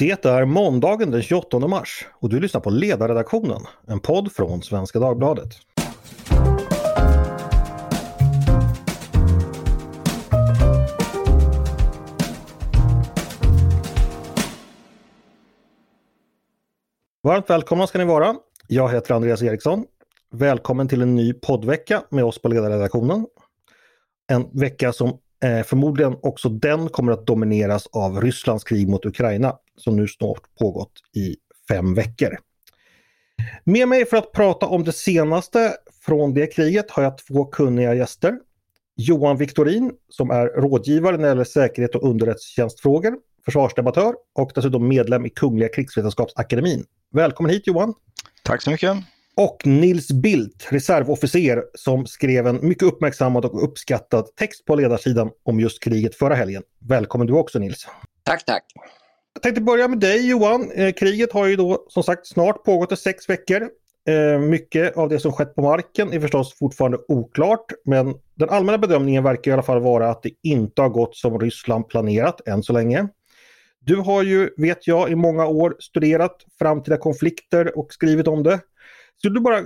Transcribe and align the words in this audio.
Det 0.00 0.24
är 0.24 0.44
måndagen 0.44 1.10
den 1.10 1.22
28 1.22 1.58
mars 1.58 2.06
och 2.12 2.28
du 2.28 2.40
lyssnar 2.40 2.60
på 2.60 2.70
Ledarredaktionen, 2.70 3.62
en 3.86 4.00
podd 4.00 4.32
från 4.32 4.62
Svenska 4.62 4.98
Dagbladet. 4.98 5.48
Varmt 17.22 17.50
välkomna 17.50 17.86
ska 17.86 17.98
ni 17.98 18.04
vara. 18.04 18.34
Jag 18.66 18.92
heter 18.92 19.14
Andreas 19.14 19.42
Eriksson. 19.42 19.84
Välkommen 20.32 20.88
till 20.88 21.02
en 21.02 21.14
ny 21.14 21.32
poddvecka 21.32 22.02
med 22.10 22.24
oss 22.24 22.42
på 22.42 22.48
Ledarredaktionen. 22.48 23.26
En 24.32 24.48
vecka 24.52 24.92
som 24.92 25.18
eh, 25.44 25.62
förmodligen 25.62 26.16
också 26.22 26.48
den 26.48 26.88
kommer 26.88 27.12
att 27.12 27.26
domineras 27.26 27.86
av 27.92 28.20
Rysslands 28.20 28.64
krig 28.64 28.88
mot 28.88 29.06
Ukraina 29.06 29.56
som 29.76 29.96
nu 29.96 30.08
snart 30.08 30.42
pågått 30.60 30.92
i 31.16 31.36
fem 31.68 31.94
veckor. 31.94 32.38
Med 33.64 33.88
mig 33.88 34.06
för 34.06 34.16
att 34.16 34.32
prata 34.32 34.66
om 34.66 34.84
det 34.84 34.92
senaste 34.92 35.72
från 36.06 36.34
det 36.34 36.46
kriget 36.46 36.90
har 36.90 37.02
jag 37.02 37.18
två 37.18 37.44
kunniga 37.44 37.94
gäster. 37.94 38.38
Johan 38.96 39.36
Viktorin 39.36 39.92
som 40.08 40.30
är 40.30 40.46
rådgivare 40.46 41.16
när 41.16 41.22
det 41.22 41.28
gäller 41.28 41.44
säkerhet 41.44 41.94
och 41.94 42.10
underrättelsetjänstfrågor, 42.10 43.14
försvarsdebattör 43.44 44.14
och 44.34 44.52
dessutom 44.54 44.88
medlem 44.88 45.26
i 45.26 45.30
Kungliga 45.30 45.68
krigsvetenskapsakademin. 45.68 46.84
Välkommen 47.12 47.52
hit 47.52 47.66
Johan! 47.66 47.94
Tack 48.44 48.62
så 48.62 48.70
mycket! 48.70 48.96
Och 49.40 49.66
Nils 49.66 50.12
Bildt, 50.12 50.66
reservofficer 50.72 51.64
som 51.74 52.06
skrev 52.06 52.46
en 52.46 52.68
mycket 52.68 52.82
uppmärksammad 52.82 53.44
och 53.44 53.64
uppskattad 53.64 54.36
text 54.36 54.64
på 54.64 54.74
ledarsidan 54.74 55.30
om 55.42 55.60
just 55.60 55.82
kriget 55.82 56.14
förra 56.14 56.34
helgen. 56.34 56.62
Välkommen 56.88 57.26
du 57.26 57.32
också 57.32 57.58
Nils! 57.58 57.86
Tack, 58.22 58.44
tack! 58.44 58.64
Jag 59.34 59.42
tänkte 59.42 59.60
börja 59.60 59.88
med 59.88 59.98
dig 59.98 60.30
Johan. 60.30 60.70
Eh, 60.70 60.92
kriget 60.92 61.32
har 61.32 61.46
ju 61.46 61.56
då 61.56 61.86
som 61.88 62.02
sagt 62.02 62.26
snart 62.26 62.64
pågått 62.64 62.92
i 62.92 62.96
sex 62.96 63.28
veckor. 63.28 63.68
Eh, 64.08 64.40
mycket 64.40 64.96
av 64.96 65.08
det 65.08 65.20
som 65.20 65.32
skett 65.32 65.54
på 65.54 65.62
marken 65.62 66.12
är 66.12 66.20
förstås 66.20 66.58
fortfarande 66.58 66.98
oklart 67.08 67.66
men 67.84 68.14
den 68.34 68.50
allmänna 68.50 68.78
bedömningen 68.78 69.24
verkar 69.24 69.50
i 69.50 69.54
alla 69.54 69.62
fall 69.62 69.80
vara 69.80 70.10
att 70.10 70.22
det 70.22 70.30
inte 70.42 70.82
har 70.82 70.88
gått 70.88 71.16
som 71.16 71.40
Ryssland 71.40 71.88
planerat 71.88 72.48
än 72.48 72.62
så 72.62 72.72
länge. 72.72 73.08
Du 73.84 73.96
har 73.96 74.22
ju, 74.22 74.50
vet 74.56 74.86
jag, 74.86 75.10
i 75.10 75.14
många 75.14 75.46
år 75.46 75.76
studerat 75.78 76.36
framtida 76.58 76.96
konflikter 76.96 77.78
och 77.78 77.92
skrivit 77.92 78.28
om 78.28 78.42
det. 78.42 78.60
Skulle 79.20 79.34
du 79.34 79.40
bara 79.40 79.62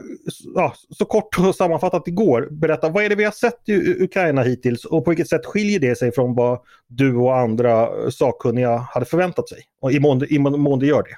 ja, 0.54 0.74
så 0.90 1.04
kort 1.04 1.38
och 1.38 1.54
sammanfattat 1.54 2.08
igår 2.08 2.48
berätta 2.50 2.88
vad 2.88 3.04
är 3.04 3.08
det 3.08 3.14
vi 3.14 3.24
har 3.24 3.32
sett 3.32 3.68
i 3.68 4.02
Ukraina 4.02 4.42
hittills 4.42 4.84
och 4.84 5.04
på 5.04 5.10
vilket 5.10 5.28
sätt 5.28 5.46
skiljer 5.46 5.80
det 5.80 5.98
sig 5.98 6.12
från 6.12 6.34
vad 6.34 6.60
du 6.86 7.16
och 7.16 7.38
andra 7.38 7.82
eh, 7.82 8.10
sakkunniga 8.10 8.76
hade 8.76 9.06
förväntat 9.06 9.48
sig? 9.48 9.58
Och 9.80 9.92
i 9.92 10.00
mån, 10.00 10.24
i 10.28 10.38
mån 10.38 10.78
det 10.78 10.86
gör 10.86 11.02
det. 11.02 11.16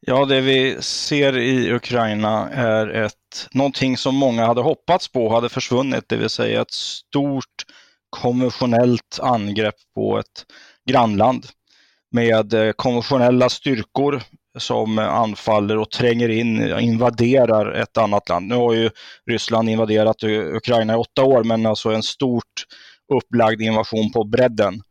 Ja, 0.00 0.24
det 0.24 0.40
vi 0.40 0.76
ser 0.80 1.38
i 1.38 1.72
Ukraina 1.72 2.50
är 2.50 2.86
ett, 2.86 3.48
någonting 3.52 3.96
som 3.96 4.14
många 4.14 4.46
hade 4.46 4.60
hoppats 4.60 5.08
på 5.08 5.28
hade 5.28 5.48
försvunnit, 5.48 6.04
det 6.08 6.16
vill 6.16 6.28
säga 6.28 6.60
ett 6.60 6.70
stort 6.70 7.64
konventionellt 8.10 9.18
angrepp 9.22 9.74
på 9.94 10.18
ett 10.18 10.46
grannland 10.88 11.46
med 12.10 12.54
eh, 12.54 12.72
konventionella 12.72 13.48
styrkor 13.48 14.22
som 14.58 14.98
anfaller 14.98 15.78
och 15.78 15.90
tränger 15.90 16.28
in, 16.28 16.78
invaderar 16.78 17.72
ett 17.72 17.96
annat 17.96 18.28
land. 18.28 18.46
Nu 18.46 18.54
har 18.54 18.72
ju 18.74 18.90
Ryssland 19.30 19.68
invaderat 19.68 20.24
Ukraina 20.24 20.92
i 20.92 20.96
åtta 20.96 21.24
år, 21.24 21.44
men 21.44 21.66
alltså 21.66 21.90
en 21.90 22.02
stort 22.02 22.66
upplagd 23.12 23.62
invasion 23.62 24.12
på 24.12 24.24
bredden. 24.24 24.82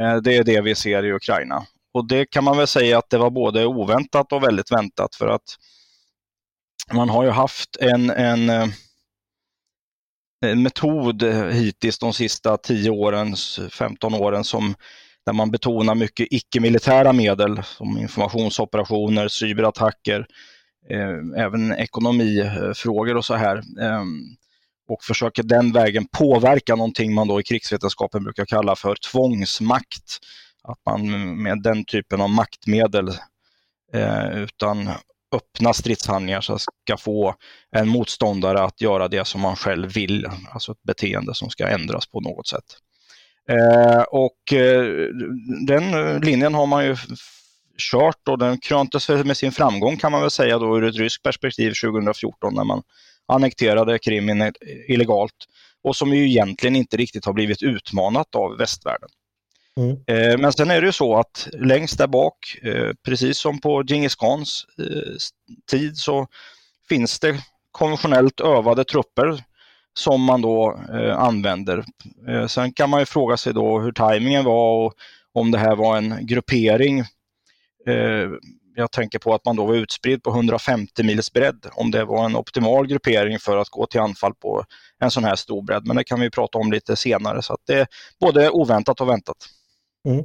Eh, 0.00 0.16
det 0.16 0.36
är 0.36 0.44
det 0.44 0.60
vi 0.60 0.74
ser 0.74 1.04
i 1.04 1.12
Ukraina. 1.12 1.66
Och 1.94 2.08
det 2.08 2.26
kan 2.26 2.44
man 2.44 2.56
väl 2.56 2.66
säga 2.66 2.98
att 2.98 3.10
det 3.10 3.18
var 3.18 3.30
både 3.30 3.66
oväntat 3.66 4.32
och 4.32 4.42
väldigt 4.42 4.72
väntat 4.72 5.14
för 5.14 5.26
att 5.26 5.56
man 6.92 7.08
har 7.08 7.24
ju 7.24 7.30
haft 7.30 7.76
en, 7.76 8.10
en, 8.10 8.50
eh, 8.50 8.68
en 10.46 10.62
metod 10.62 11.22
hittills 11.52 11.98
de 11.98 12.12
sista 12.12 12.56
10 12.56 12.90
åren, 12.90 13.36
15 13.70 14.14
åren 14.14 14.44
som 14.44 14.74
där 15.26 15.32
man 15.32 15.50
betonar 15.50 15.94
mycket 15.94 16.28
icke-militära 16.30 17.12
medel 17.12 17.62
som 17.64 17.98
informationsoperationer, 17.98 19.28
cyberattacker, 19.28 20.26
eh, 20.90 21.44
även 21.44 21.72
ekonomifrågor 21.72 23.16
och 23.16 23.24
så 23.24 23.34
här. 23.34 23.56
Eh, 23.56 24.02
och 24.88 25.04
försöker 25.04 25.42
den 25.42 25.72
vägen 25.72 26.06
påverka 26.12 26.76
någonting 26.76 27.14
man 27.14 27.28
då 27.28 27.40
i 27.40 27.42
krigsvetenskapen 27.42 28.24
brukar 28.24 28.44
kalla 28.44 28.76
för 28.76 28.96
tvångsmakt. 29.12 30.18
Att 30.62 30.78
man 30.86 31.42
med 31.42 31.62
den 31.62 31.84
typen 31.84 32.20
av 32.20 32.30
maktmedel 32.30 33.08
eh, 33.92 34.42
utan 34.42 34.90
öppna 35.34 35.72
stridshandlingar 35.72 36.40
så 36.40 36.58
ska 36.58 36.96
få 36.98 37.34
en 37.70 37.88
motståndare 37.88 38.62
att 38.62 38.80
göra 38.80 39.08
det 39.08 39.26
som 39.26 39.40
man 39.40 39.56
själv 39.56 39.92
vill, 39.92 40.26
alltså 40.50 40.72
ett 40.72 40.82
beteende 40.82 41.34
som 41.34 41.50
ska 41.50 41.68
ändras 41.68 42.06
på 42.06 42.20
något 42.20 42.46
sätt. 42.46 42.64
Eh, 43.48 44.02
och 44.02 44.52
eh, 44.52 44.84
den 45.66 46.20
linjen 46.20 46.54
har 46.54 46.66
man 46.66 46.84
ju 46.84 46.96
kört 47.90 48.28
och 48.28 48.38
den 48.38 48.58
kröntes 48.58 49.08
med 49.08 49.36
sin 49.36 49.52
framgång 49.52 49.96
kan 49.96 50.12
man 50.12 50.20
väl 50.20 50.30
säga 50.30 50.58
då 50.58 50.78
ur 50.78 50.84
ett 50.84 50.96
ryskt 50.96 51.22
perspektiv 51.22 51.72
2014 51.84 52.54
när 52.54 52.64
man 52.64 52.82
annekterade 53.26 53.98
Krim 53.98 54.52
illegalt 54.88 55.34
och 55.82 55.96
som 55.96 56.12
ju 56.12 56.28
egentligen 56.28 56.76
inte 56.76 56.96
riktigt 56.96 57.24
har 57.24 57.32
blivit 57.32 57.62
utmanat 57.62 58.34
av 58.34 58.56
västvärlden. 58.58 59.08
Mm. 59.78 59.96
Eh, 60.06 60.38
men 60.38 60.52
sen 60.52 60.70
är 60.70 60.80
det 60.80 60.86
ju 60.86 60.92
så 60.92 61.16
att 61.16 61.48
längst 61.52 61.98
där 61.98 62.06
bak, 62.06 62.58
eh, 62.62 62.90
precis 63.04 63.38
som 63.38 63.60
på 63.60 63.82
Djingis 63.86 64.14
Khans 64.14 64.66
eh, 64.78 65.12
tid, 65.70 65.96
så 65.96 66.26
finns 66.88 67.20
det 67.20 67.34
konventionellt 67.70 68.40
övade 68.40 68.84
trupper 68.84 69.44
som 69.98 70.22
man 70.22 70.42
då 70.42 70.80
eh, 70.92 71.18
använder. 71.18 71.84
Eh, 72.28 72.46
sen 72.46 72.72
kan 72.72 72.90
man 72.90 73.00
ju 73.00 73.06
fråga 73.06 73.36
sig 73.36 73.54
då 73.54 73.80
hur 73.80 73.92
tajmingen 73.92 74.44
var 74.44 74.86
och 74.86 74.94
om 75.32 75.50
det 75.50 75.58
här 75.58 75.76
var 75.76 75.96
en 75.96 76.26
gruppering. 76.26 76.98
Eh, 77.86 78.28
jag 78.74 78.92
tänker 78.92 79.18
på 79.18 79.34
att 79.34 79.44
man 79.44 79.56
då 79.56 79.64
var 79.66 79.74
utspridd 79.74 80.22
på 80.22 80.30
150 80.30 81.02
mils 81.02 81.32
bredd, 81.32 81.66
om 81.72 81.90
det 81.90 82.04
var 82.04 82.24
en 82.24 82.36
optimal 82.36 82.86
gruppering 82.86 83.38
för 83.38 83.56
att 83.56 83.68
gå 83.68 83.86
till 83.86 84.00
anfall 84.00 84.34
på 84.34 84.64
en 84.98 85.10
sån 85.10 85.24
här 85.24 85.36
stor 85.36 85.62
bredd. 85.62 85.86
Men 85.86 85.96
det 85.96 86.04
kan 86.04 86.20
vi 86.20 86.30
prata 86.30 86.58
om 86.58 86.72
lite 86.72 86.96
senare, 86.96 87.42
så 87.42 87.52
att 87.52 87.60
det 87.66 87.74
är 87.74 87.86
både 88.20 88.50
oväntat 88.50 89.00
och 89.00 89.08
väntat. 89.08 89.36
Mm. 90.06 90.24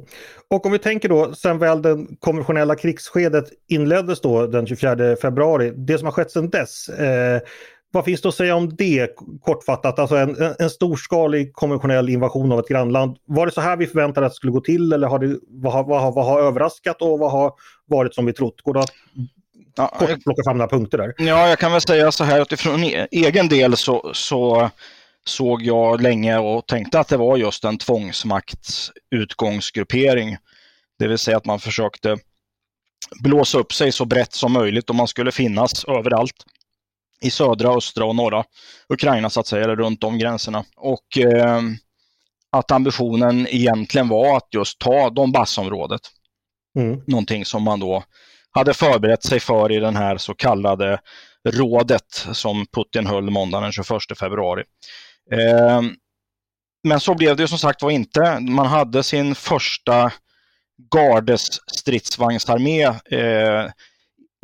Och 0.50 0.66
om 0.66 0.72
vi 0.72 0.78
tänker 0.78 1.08
då, 1.08 1.34
sen 1.34 1.58
väl 1.58 1.82
det 1.82 2.06
konventionella 2.20 2.76
krigsskedet 2.76 3.44
inleddes 3.68 4.20
då 4.20 4.46
den 4.46 4.66
24 4.66 5.16
februari, 5.16 5.72
det 5.76 5.98
som 5.98 6.06
har 6.06 6.12
skett 6.12 6.30
sedan 6.30 6.50
dess, 6.50 6.88
eh, 6.88 7.40
vad 7.94 8.04
finns 8.04 8.20
det 8.20 8.28
att 8.28 8.34
säga 8.34 8.56
om 8.56 8.76
det 8.76 9.08
kortfattat? 9.40 9.98
Alltså 9.98 10.16
en, 10.16 10.54
en 10.58 10.70
storskalig 10.70 11.52
konventionell 11.52 12.08
invasion 12.08 12.52
av 12.52 12.58
ett 12.58 12.68
grannland. 12.68 13.16
Var 13.24 13.46
det 13.46 13.52
så 13.52 13.60
här 13.60 13.76
vi 13.76 13.86
förväntade 13.86 14.26
att 14.26 14.32
det 14.32 14.36
skulle 14.36 14.52
gå 14.52 14.60
till 14.60 14.92
eller 14.92 15.08
har 15.08 15.18
det, 15.18 15.38
vad, 15.48 15.72
har, 15.72 15.84
vad, 15.84 16.00
har, 16.00 16.12
vad 16.12 16.26
har 16.26 16.40
överraskat 16.40 17.02
och 17.02 17.18
vad 17.18 17.32
har 17.32 17.52
varit 17.86 18.14
som 18.14 18.26
vi 18.26 18.32
trott? 18.32 18.60
Går 18.60 18.74
det 18.74 18.80
att 18.80 18.92
ja, 19.76 19.88
kort 19.98 20.24
plocka 20.24 20.42
fram 20.44 20.58
några 20.58 20.70
punkter 20.70 20.98
där? 20.98 21.14
Ja, 21.18 21.48
jag 21.48 21.58
kan 21.58 21.72
väl 21.72 21.80
säga 21.80 22.12
så 22.12 22.24
här 22.24 22.40
att 22.40 22.52
ifrån 22.52 22.84
e-, 22.84 23.08
egen 23.10 23.48
del 23.48 23.76
så, 23.76 24.10
så 24.14 24.70
såg 25.26 25.62
jag 25.62 26.00
länge 26.00 26.38
och 26.38 26.66
tänkte 26.66 27.00
att 27.00 27.08
det 27.08 27.16
var 27.16 27.36
just 27.36 27.64
en 27.64 27.78
tvångsmakts 27.78 28.92
utgångsgruppering. 29.10 30.36
Det 30.98 31.08
vill 31.08 31.18
säga 31.18 31.36
att 31.36 31.46
man 31.46 31.60
försökte 31.60 32.18
blåsa 33.20 33.58
upp 33.58 33.72
sig 33.72 33.92
så 33.92 34.04
brett 34.04 34.32
som 34.32 34.52
möjligt 34.52 34.90
och 34.90 34.96
man 34.96 35.08
skulle 35.08 35.32
finnas 35.32 35.84
överallt 35.84 36.44
i 37.20 37.30
södra, 37.30 37.76
östra 37.76 38.04
och 38.04 38.16
norra 38.16 38.44
Ukraina 38.88 39.30
så 39.30 39.40
att 39.40 39.46
säga, 39.46 39.64
eller 39.64 39.76
runt 39.76 40.04
om 40.04 40.18
gränserna. 40.18 40.64
Och 40.76 41.18
eh, 41.18 41.60
att 42.52 42.70
ambitionen 42.70 43.46
egentligen 43.50 44.08
var 44.08 44.36
att 44.36 44.48
just 44.54 44.78
ta 44.78 45.10
Donbassområdet. 45.10 46.00
Mm. 46.78 47.00
Någonting 47.06 47.44
som 47.44 47.62
man 47.62 47.80
då 47.80 48.04
hade 48.50 48.74
förberett 48.74 49.22
sig 49.22 49.40
för 49.40 49.72
i 49.72 49.80
den 49.80 49.96
här 49.96 50.16
så 50.16 50.34
kallade 50.34 51.00
rådet 51.48 52.26
som 52.32 52.66
Putin 52.66 53.06
höll 53.06 53.30
måndagen 53.30 53.62
den 53.62 53.72
21 53.72 53.88
februari. 54.18 54.62
Eh, 55.32 55.82
men 56.84 57.00
så 57.00 57.14
blev 57.14 57.36
det 57.36 57.48
som 57.48 57.58
sagt 57.58 57.82
var 57.82 57.90
inte. 57.90 58.40
Man 58.40 58.66
hade 58.66 59.02
sin 59.02 59.34
första 59.34 60.12
gardes 60.94 61.70
stridsvagnsarmé 61.70 62.84
eh, 62.84 63.70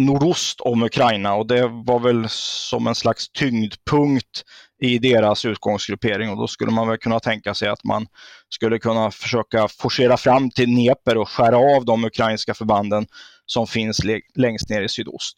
nordost 0.00 0.60
om 0.60 0.82
Ukraina 0.82 1.34
och 1.34 1.46
det 1.46 1.68
var 1.68 1.98
väl 1.98 2.26
som 2.28 2.86
en 2.86 2.94
slags 2.94 3.28
tyngdpunkt 3.28 4.44
i 4.82 4.98
deras 4.98 5.44
utgångsgruppering 5.44 6.30
och 6.30 6.36
då 6.36 6.46
skulle 6.46 6.72
man 6.72 6.88
väl 6.88 6.98
kunna 6.98 7.20
tänka 7.20 7.54
sig 7.54 7.68
att 7.68 7.84
man 7.84 8.06
skulle 8.48 8.78
kunna 8.78 9.10
försöka 9.10 9.68
forcera 9.68 10.16
fram 10.16 10.50
till 10.50 10.74
Dnepr 10.74 11.16
och 11.16 11.28
skära 11.28 11.76
av 11.76 11.84
de 11.84 12.04
ukrainska 12.04 12.54
förbanden 12.54 13.06
som 13.46 13.66
finns 13.66 14.00
längst 14.34 14.68
ner 14.68 14.82
i 14.82 14.88
sydost. 14.88 15.36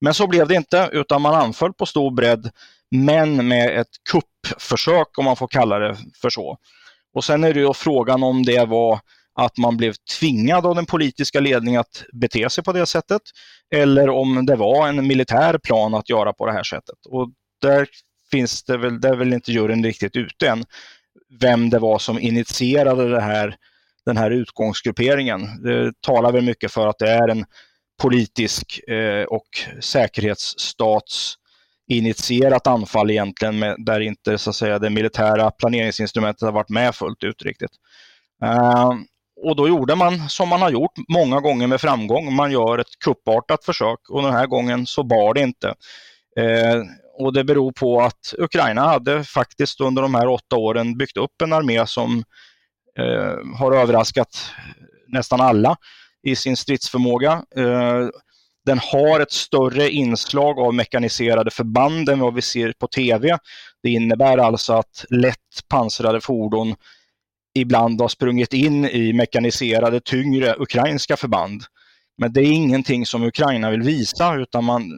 Men 0.00 0.14
så 0.14 0.26
blev 0.26 0.48
det 0.48 0.54
inte, 0.54 0.88
utan 0.92 1.22
man 1.22 1.34
anföll 1.34 1.72
på 1.72 1.86
stor 1.86 2.10
bredd, 2.10 2.50
men 2.90 3.48
med 3.48 3.80
ett 3.80 3.90
kuppförsök 4.10 5.18
om 5.18 5.24
man 5.24 5.36
får 5.36 5.48
kalla 5.48 5.78
det 5.78 5.96
för 6.20 6.30
så. 6.30 6.58
Och 7.14 7.24
sen 7.24 7.44
är 7.44 7.54
det 7.54 7.60
ju 7.60 7.72
frågan 7.74 8.22
om 8.22 8.42
det 8.42 8.64
var 8.64 9.00
att 9.36 9.58
man 9.58 9.76
blev 9.76 9.94
tvingad 10.20 10.66
av 10.66 10.74
den 10.74 10.86
politiska 10.86 11.40
ledningen 11.40 11.80
att 11.80 12.04
bete 12.12 12.50
sig 12.50 12.64
på 12.64 12.72
det 12.72 12.86
sättet 12.86 13.22
eller 13.74 14.08
om 14.08 14.46
det 14.46 14.56
var 14.56 14.88
en 14.88 15.06
militär 15.06 15.58
plan 15.58 15.94
att 15.94 16.10
göra 16.10 16.32
på 16.32 16.46
det 16.46 16.52
här 16.52 16.62
sättet. 16.62 17.06
Och 17.08 17.30
där 17.62 17.86
finns 18.30 18.64
det 18.64 18.76
väl, 18.76 19.00
där 19.00 19.12
är 19.12 19.16
väl 19.16 19.32
inte 19.32 19.52
juryn 19.52 19.84
riktigt 19.84 20.16
ute 20.16 20.48
än, 20.48 20.64
vem 21.40 21.70
det 21.70 21.78
var 21.78 21.98
som 21.98 22.18
initierade 22.18 23.08
det 23.08 23.20
här, 23.20 23.56
den 24.06 24.16
här 24.16 24.30
utgångsgrupperingen. 24.30 25.62
Det 25.62 25.92
talar 26.00 26.32
väl 26.32 26.44
mycket 26.44 26.72
för 26.72 26.86
att 26.86 26.98
det 26.98 27.10
är 27.10 27.28
en 27.28 27.44
politisk 28.02 28.88
eh, 28.88 29.24
och 29.24 29.48
säkerhetsstats 29.80 31.34
initierat 31.88 32.66
anfall 32.66 33.10
egentligen, 33.10 33.58
med, 33.58 33.76
där 33.78 34.00
inte 34.00 34.38
så 34.38 34.50
att 34.50 34.56
säga, 34.56 34.78
det 34.78 34.90
militära 34.90 35.50
planeringsinstrumentet 35.50 36.42
har 36.42 36.52
varit 36.52 36.68
med 36.68 36.94
fullt 36.94 37.24
ut 37.24 37.42
riktigt. 37.42 37.70
Uh, 38.44 38.94
och 39.42 39.56
då 39.56 39.68
gjorde 39.68 39.94
man 39.94 40.28
som 40.28 40.48
man 40.48 40.62
har 40.62 40.70
gjort 40.70 40.92
många 41.08 41.40
gånger 41.40 41.66
med 41.66 41.80
framgång. 41.80 42.34
Man 42.34 42.52
gör 42.52 42.78
ett 42.78 42.98
kuppartat 43.04 43.64
försök 43.64 44.10
och 44.10 44.22
den 44.22 44.32
här 44.32 44.46
gången 44.46 44.86
så 44.86 45.02
bar 45.02 45.34
det 45.34 45.40
inte. 45.40 45.74
Eh, 46.38 46.82
och 47.18 47.32
det 47.32 47.44
beror 47.44 47.72
på 47.72 48.00
att 48.00 48.34
Ukraina 48.38 48.80
hade 48.86 49.24
faktiskt 49.24 49.80
under 49.80 50.02
de 50.02 50.14
här 50.14 50.28
åtta 50.28 50.56
åren 50.56 50.98
byggt 50.98 51.16
upp 51.16 51.42
en 51.42 51.52
armé 51.52 51.86
som 51.86 52.24
eh, 52.98 53.58
har 53.58 53.72
överraskat 53.72 54.52
nästan 55.08 55.40
alla 55.40 55.76
i 56.22 56.36
sin 56.36 56.56
stridsförmåga. 56.56 57.32
Eh, 57.56 58.08
den 58.66 58.78
har 58.78 59.20
ett 59.20 59.32
större 59.32 59.90
inslag 59.90 60.58
av 60.58 60.74
mekaniserade 60.74 61.50
förband 61.50 62.08
än 62.08 62.20
vad 62.20 62.34
vi 62.34 62.42
ser 62.42 62.72
på 62.72 62.86
tv. 62.86 63.38
Det 63.82 63.90
innebär 63.90 64.38
alltså 64.38 64.72
att 64.72 65.04
lätt 65.10 65.68
pansrade 65.68 66.20
fordon 66.20 66.74
ibland 67.56 68.00
har 68.00 68.08
sprungit 68.08 68.52
in 68.52 68.84
i 68.84 69.12
mekaniserade 69.12 70.00
tyngre 70.00 70.54
ukrainska 70.58 71.16
förband. 71.16 71.62
Men 72.18 72.32
det 72.32 72.40
är 72.40 72.52
ingenting 72.52 73.06
som 73.06 73.22
Ukraina 73.22 73.70
vill 73.70 73.82
visa 73.82 74.34
utan 74.36 74.64
man, 74.64 74.90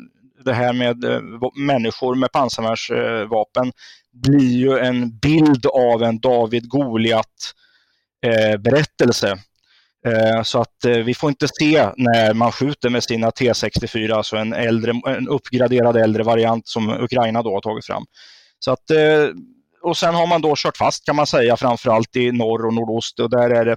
det 0.45 0.55
här 0.55 0.73
med 0.73 1.05
eh, 1.05 1.21
människor 1.57 2.15
med 2.15 2.33
pansarvärnsvapen 2.33 3.73
blir 4.13 4.57
ju 4.57 4.79
en 4.79 5.19
bild 5.19 5.67
av 5.67 6.03
en 6.03 6.21
David 6.21 6.69
Goliat 6.69 7.55
eh, 8.27 8.61
berättelse 8.61 9.39
Eh, 10.07 10.43
så 10.43 10.61
att 10.61 10.85
eh, 10.85 10.97
vi 10.97 11.15
får 11.15 11.29
inte 11.29 11.49
se 11.49 11.89
när 11.97 12.35
man 12.35 12.53
skjuter 12.53 12.91
med 12.91 13.05
sina 13.05 13.31
T64, 13.31 14.13
alltså 14.13 14.37
en, 14.37 14.53
äldre, 14.53 14.93
en 15.07 15.29
uppgraderad 15.29 15.97
äldre 15.97 16.23
variant 16.23 16.69
som 16.69 16.91
Ukraina 16.91 17.43
då 17.43 17.55
har 17.55 17.61
tagit 17.61 17.87
fram. 17.87 18.05
Så 18.59 18.73
att, 18.73 18.91
eh, 18.91 19.29
och 19.89 19.97
sen 19.97 20.15
har 20.15 20.27
man 20.27 20.43
då 20.43 20.55
kört 20.57 20.77
fast 20.77 21.05
kan 21.05 21.17
man 21.17 21.27
säga, 21.27 21.57
framförallt 21.57 22.17
i 22.17 22.33
norr 22.33 22.67
och 22.67 22.75
nordost 22.75 23.21
och 23.21 23.31
där 23.31 23.51
är 23.51 23.65
det 23.65 23.77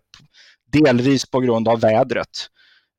delvis 0.72 1.32
på 1.32 1.40
grund 1.40 1.68
av 1.68 1.80
vädret. 1.80 2.48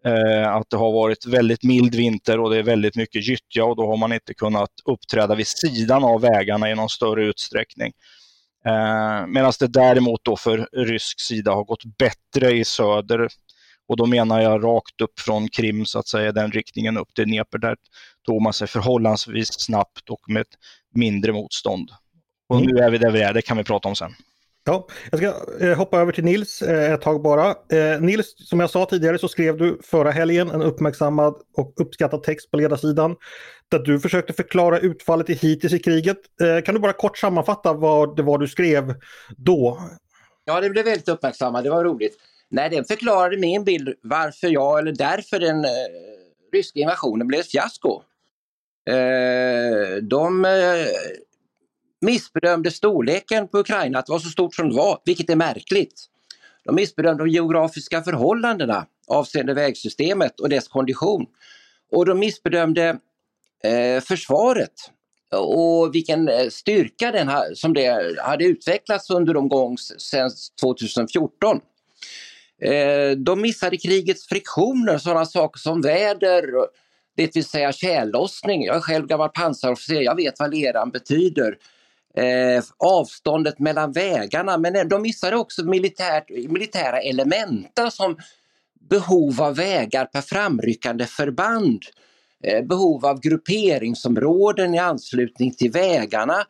Eh, 0.05 0.53
att 0.53 0.71
det 0.71 0.77
har 0.77 0.93
varit 0.93 1.27
väldigt 1.27 1.65
mild 1.65 1.95
vinter 1.95 2.41
och 2.41 2.51
det 2.51 2.59
är 2.59 2.63
väldigt 2.63 2.97
mycket 2.97 3.29
gyttja 3.29 3.65
och 3.65 3.77
då 3.77 3.87
har 3.87 3.97
man 3.97 4.13
inte 4.13 4.35
kunnat 4.35 4.71
uppträda 4.85 5.35
vid 5.35 5.47
sidan 5.47 6.05
av 6.05 6.21
vägarna 6.21 6.71
i 6.71 6.75
någon 6.75 6.89
större 6.89 7.25
utsträckning. 7.25 7.93
Eh, 8.67 9.27
Medan 9.27 9.53
det 9.59 9.67
däremot 9.67 10.21
då 10.25 10.37
för 10.37 10.69
rysk 10.73 11.21
sida 11.21 11.53
har 11.53 11.65
gått 11.65 11.85
bättre 11.99 12.51
i 12.51 12.65
söder. 12.65 13.29
Och 13.89 13.97
då 13.97 14.07
menar 14.07 14.41
jag 14.41 14.65
rakt 14.65 15.01
upp 15.01 15.21
från 15.21 15.49
Krim, 15.49 15.87
så 15.87 15.99
att 15.99 16.09
säga, 16.09 16.33
den 16.33 16.53
riktningen 16.53 16.97
upp 16.97 17.15
till 17.15 17.25
Dnepr. 17.25 17.59
Där 17.59 17.77
tog 18.27 18.43
man 18.43 18.53
sig 18.53 18.69
förhållandevis 18.69 19.53
snabbt 19.53 20.11
och 20.11 20.21
med 20.29 20.47
mindre 20.95 21.33
motstånd. 21.33 21.91
Och 22.53 22.59
mm. 22.59 22.75
nu 22.75 22.83
är 22.83 22.91
vi 22.91 22.99
där 22.99 23.11
vi 23.11 23.23
är, 23.23 23.35
det 23.35 23.43
kan 23.43 23.57
vi 23.57 23.65
prata 23.65 23.89
om 23.89 23.97
sen. 23.97 24.11
Ja, 24.65 24.89
jag 25.11 25.21
ska 25.21 25.67
eh, 25.67 25.77
hoppa 25.77 26.01
över 26.01 26.13
till 26.13 26.25
Nils 26.25 26.63
eh, 26.63 26.93
ett 26.93 27.01
tag 27.01 27.23
bara. 27.23 27.49
Eh, 27.49 28.01
Nils, 28.01 28.35
som 28.49 28.61
jag 28.61 28.71
sa 28.71 28.85
tidigare 28.85 29.19
så 29.19 29.29
skrev 29.29 29.57
du 29.57 29.79
förra 29.83 30.11
helgen 30.11 30.51
en 30.51 30.63
uppmärksammad 30.63 31.35
och 31.57 31.73
uppskattad 31.77 32.23
text 32.23 32.51
på 32.51 32.57
ledarsidan 32.57 33.17
där 33.69 33.79
du 33.79 34.01
försökte 34.01 34.33
förklara 34.33 34.79
utfallet 34.79 35.31
i 35.31 35.35
hittills 35.35 35.73
i 35.73 35.79
kriget. 35.79 36.19
Kan 36.65 36.75
du 36.75 36.81
bara 36.81 36.93
kort 36.93 37.19
sammanfatta 37.19 37.73
vad 37.73 38.17
det 38.17 38.23
var 38.23 38.39
du 38.39 38.49
skrev 38.49 38.95
då? 39.37 39.79
Ja, 40.45 40.61
det 40.61 40.71
blev 40.71 40.85
väldigt 40.85 41.09
uppmärksammat, 41.09 41.65
det 41.65 41.71
var 41.71 41.85
roligt. 41.85 42.17
Nej, 42.51 42.71
den 42.71 42.85
förklarade 42.85 43.39
min 43.39 43.65
bild 43.65 43.95
varför 44.03 44.49
jag, 44.49 44.79
eller 44.79 44.93
därför 44.93 45.39
den 45.39 45.65
eh, 45.65 45.71
ryska 46.53 46.79
invasionen 46.81 47.27
blev 47.27 47.41
ett 47.41 47.51
fiasko. 47.51 48.03
Eh, 48.91 50.03
de 50.03 50.45
missbedömde 52.03 52.71
storleken 52.71 53.49
på 53.49 53.59
Ukraina, 53.59 53.99
att 53.99 54.07
det 54.07 54.13
var 54.13 54.19
så 54.19 54.29
stort 54.29 54.55
som 54.55 54.69
det 54.69 54.77
var, 54.77 54.99
vilket 55.05 55.31
är 55.31 55.37
märkligt. 55.37 56.09
De 56.65 56.75
missbedömde 56.75 57.25
de 57.25 57.31
geografiska 57.31 58.03
förhållandena 58.03 58.87
avseende 59.07 59.55
vägsystemet 59.55 60.41
och 60.41 60.49
dess 60.49 60.69
kondition. 60.69 61.27
Och 61.93 62.07
de 62.07 62.19
missbedömde 62.19 62.99
eh, 63.65 64.01
försvaret 64.03 64.73
och 65.37 65.95
vilken 65.95 66.29
eh, 66.29 66.49
styrka 66.49 67.13
den 67.13 67.29
ha, 67.29 67.45
som 67.55 67.75
det 67.75 68.19
hade 68.23 68.45
utvecklats 68.45 69.11
under 69.11 69.35
de 69.35 69.49
gång 69.49 69.79
sedan 69.79 70.31
2014. 70.61 71.61
Eh, 72.63 73.11
de 73.11 73.41
missade 73.41 73.77
krigets 73.77 74.27
friktioner, 74.27 74.99
sådana 74.99 75.27
saker 75.27 75.59
som 75.59 75.81
väder, 75.81 76.45
det 77.17 77.37
vill 77.37 77.45
säga 77.45 77.73
tjällossning. 77.73 78.65
Jag 78.65 78.77
är 78.77 78.81
själv 78.81 79.07
gammal 79.07 79.29
pansarofficer, 79.29 80.01
jag 80.01 80.17
vet 80.17 80.39
vad 80.39 80.55
leran 80.55 80.91
betyder 80.91 81.57
eh, 82.17 82.65
avståndet 82.79 83.59
mellan 83.59 83.93
vägarna. 83.93 84.59
Men 84.59 84.77
eh, 84.77 84.85
de 84.85 85.03
missade 85.03 85.37
också 85.37 85.65
militärt, 85.65 86.31
militära 86.31 87.01
elementa 87.01 87.91
som 87.91 88.17
behov 88.91 89.43
av 89.43 89.57
vägar 89.57 90.05
per 90.05 90.21
framryckande 90.21 91.07
förband, 91.07 91.83
eh, 92.45 92.65
behov 92.65 93.07
av 93.07 93.21
grupperingsområden 93.21 94.75
i 94.75 94.79
anslutning 94.79 95.55
till 95.55 95.71
vägarna. 95.71 96.47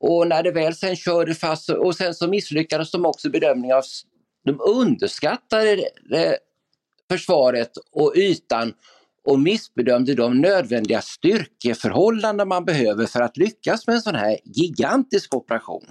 Och 0.00 0.28
när 0.28 0.42
det 0.42 0.52
väl 0.52 0.74
sen 0.74 0.96
körde 0.96 1.34
fast 1.34 1.70
och 1.70 1.96
sen 1.96 2.14
så 2.14 2.28
misslyckades 2.28 2.90
de 2.90 3.06
också 3.06 3.28
i 3.28 3.30
bedömningen 3.30 3.76
av 3.76 3.82
de 4.44 4.60
underskattade 4.60 5.72
eh, 6.14 6.34
försvaret 7.10 7.70
och 7.92 8.12
ytan 8.16 8.72
och 9.24 9.40
missbedömde 9.40 10.14
de 10.14 10.40
nödvändiga 10.40 11.00
styrkeförhållanden 11.00 12.48
man 12.48 12.64
behöver 12.64 13.06
för 13.06 13.20
att 13.20 13.36
lyckas 13.36 13.86
med 13.86 13.96
en 13.96 14.02
sån 14.02 14.14
här 14.14 14.38
gigantisk 14.44 15.34
operation. 15.34 15.84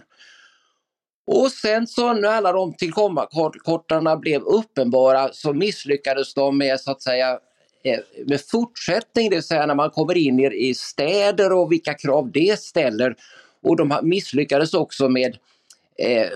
Och 1.27 1.51
sen 1.51 1.87
så 1.87 2.13
när 2.13 2.29
alla 2.29 2.51
de 2.51 2.73
tillkortarna 2.73 4.17
blev 4.17 4.41
uppenbara 4.41 5.29
så 5.33 5.53
misslyckades 5.53 6.33
de 6.33 6.57
med 6.57 6.79
så 6.79 6.91
att 6.91 7.01
säga 7.01 7.39
eh, 7.83 7.99
med 8.25 8.41
fortsättning, 8.41 9.29
det 9.29 9.35
vill 9.35 9.43
säga 9.43 9.65
när 9.65 9.75
man 9.75 9.89
kommer 9.89 10.17
in 10.17 10.39
i 10.39 10.73
städer 10.73 11.51
och 11.53 11.71
vilka 11.71 11.93
krav 11.93 12.31
det 12.31 12.59
ställer. 12.59 13.15
Och 13.63 13.77
de 13.77 13.99
misslyckades 14.03 14.73
också 14.73 15.09
med 15.09 15.37
eh, 15.97 16.29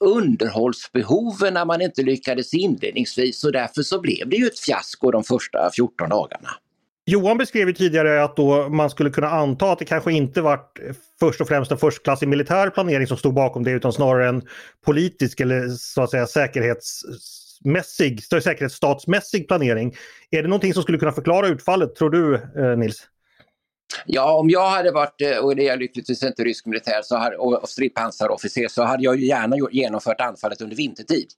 underhållsbehoven 0.00 1.54
när 1.54 1.64
man 1.64 1.80
inte 1.80 2.02
lyckades 2.02 2.54
inledningsvis 2.54 3.44
och 3.44 3.52
därför 3.52 3.82
så 3.82 4.00
blev 4.00 4.28
det 4.28 4.36
ju 4.36 4.46
ett 4.46 4.58
fiasko 4.58 5.10
de 5.10 5.24
första 5.24 5.70
14 5.74 6.08
dagarna. 6.08 6.48
Johan 7.06 7.38
beskrev 7.38 7.72
tidigare 7.72 8.24
att 8.24 8.36
då 8.36 8.68
man 8.68 8.90
skulle 8.90 9.10
kunna 9.10 9.30
anta 9.30 9.72
att 9.72 9.78
det 9.78 9.84
kanske 9.84 10.12
inte 10.12 10.40
var 10.40 10.54
eh, 10.54 10.60
först 11.20 11.40
och 11.40 11.48
främst 11.48 11.72
en 11.72 11.78
förstklassig 11.78 12.28
militär 12.28 12.70
planering 12.70 13.06
som 13.06 13.16
stod 13.16 13.34
bakom 13.34 13.64
det 13.64 13.70
utan 13.70 13.92
snarare 13.92 14.28
en 14.28 14.42
politisk 14.84 15.40
eller 15.40 15.68
så 15.68 16.02
att 16.02 16.10
säga 16.10 16.26
säkerhetsmässig, 16.26 18.24
säkerhetsstatsmässig 18.24 19.48
planering. 19.48 19.94
Är 20.30 20.42
det 20.42 20.48
någonting 20.48 20.74
som 20.74 20.82
skulle 20.82 20.98
kunna 20.98 21.12
förklara 21.12 21.48
utfallet 21.48 21.94
tror 21.94 22.10
du 22.10 22.34
eh, 22.34 22.78
Nils? 22.78 23.08
Ja, 24.06 24.38
om 24.38 24.50
jag 24.50 24.70
hade 24.70 24.90
varit, 24.90 25.20
eh, 25.20 25.38
och 25.38 25.56
det 25.56 25.62
är 25.62 25.66
jag 25.66 25.78
lyckligtvis 25.78 26.22
inte 26.22 26.44
rysk 26.44 26.66
militär 26.66 27.02
så 27.02 27.16
hade, 27.16 27.36
och 27.36 27.68
stridspansarofficer 27.68 28.68
så 28.68 28.82
hade 28.82 29.04
jag 29.04 29.16
ju 29.16 29.26
gärna 29.26 29.56
genomfört 29.70 30.20
anfallet 30.20 30.60
under 30.60 30.76
vintertid. 30.76 31.28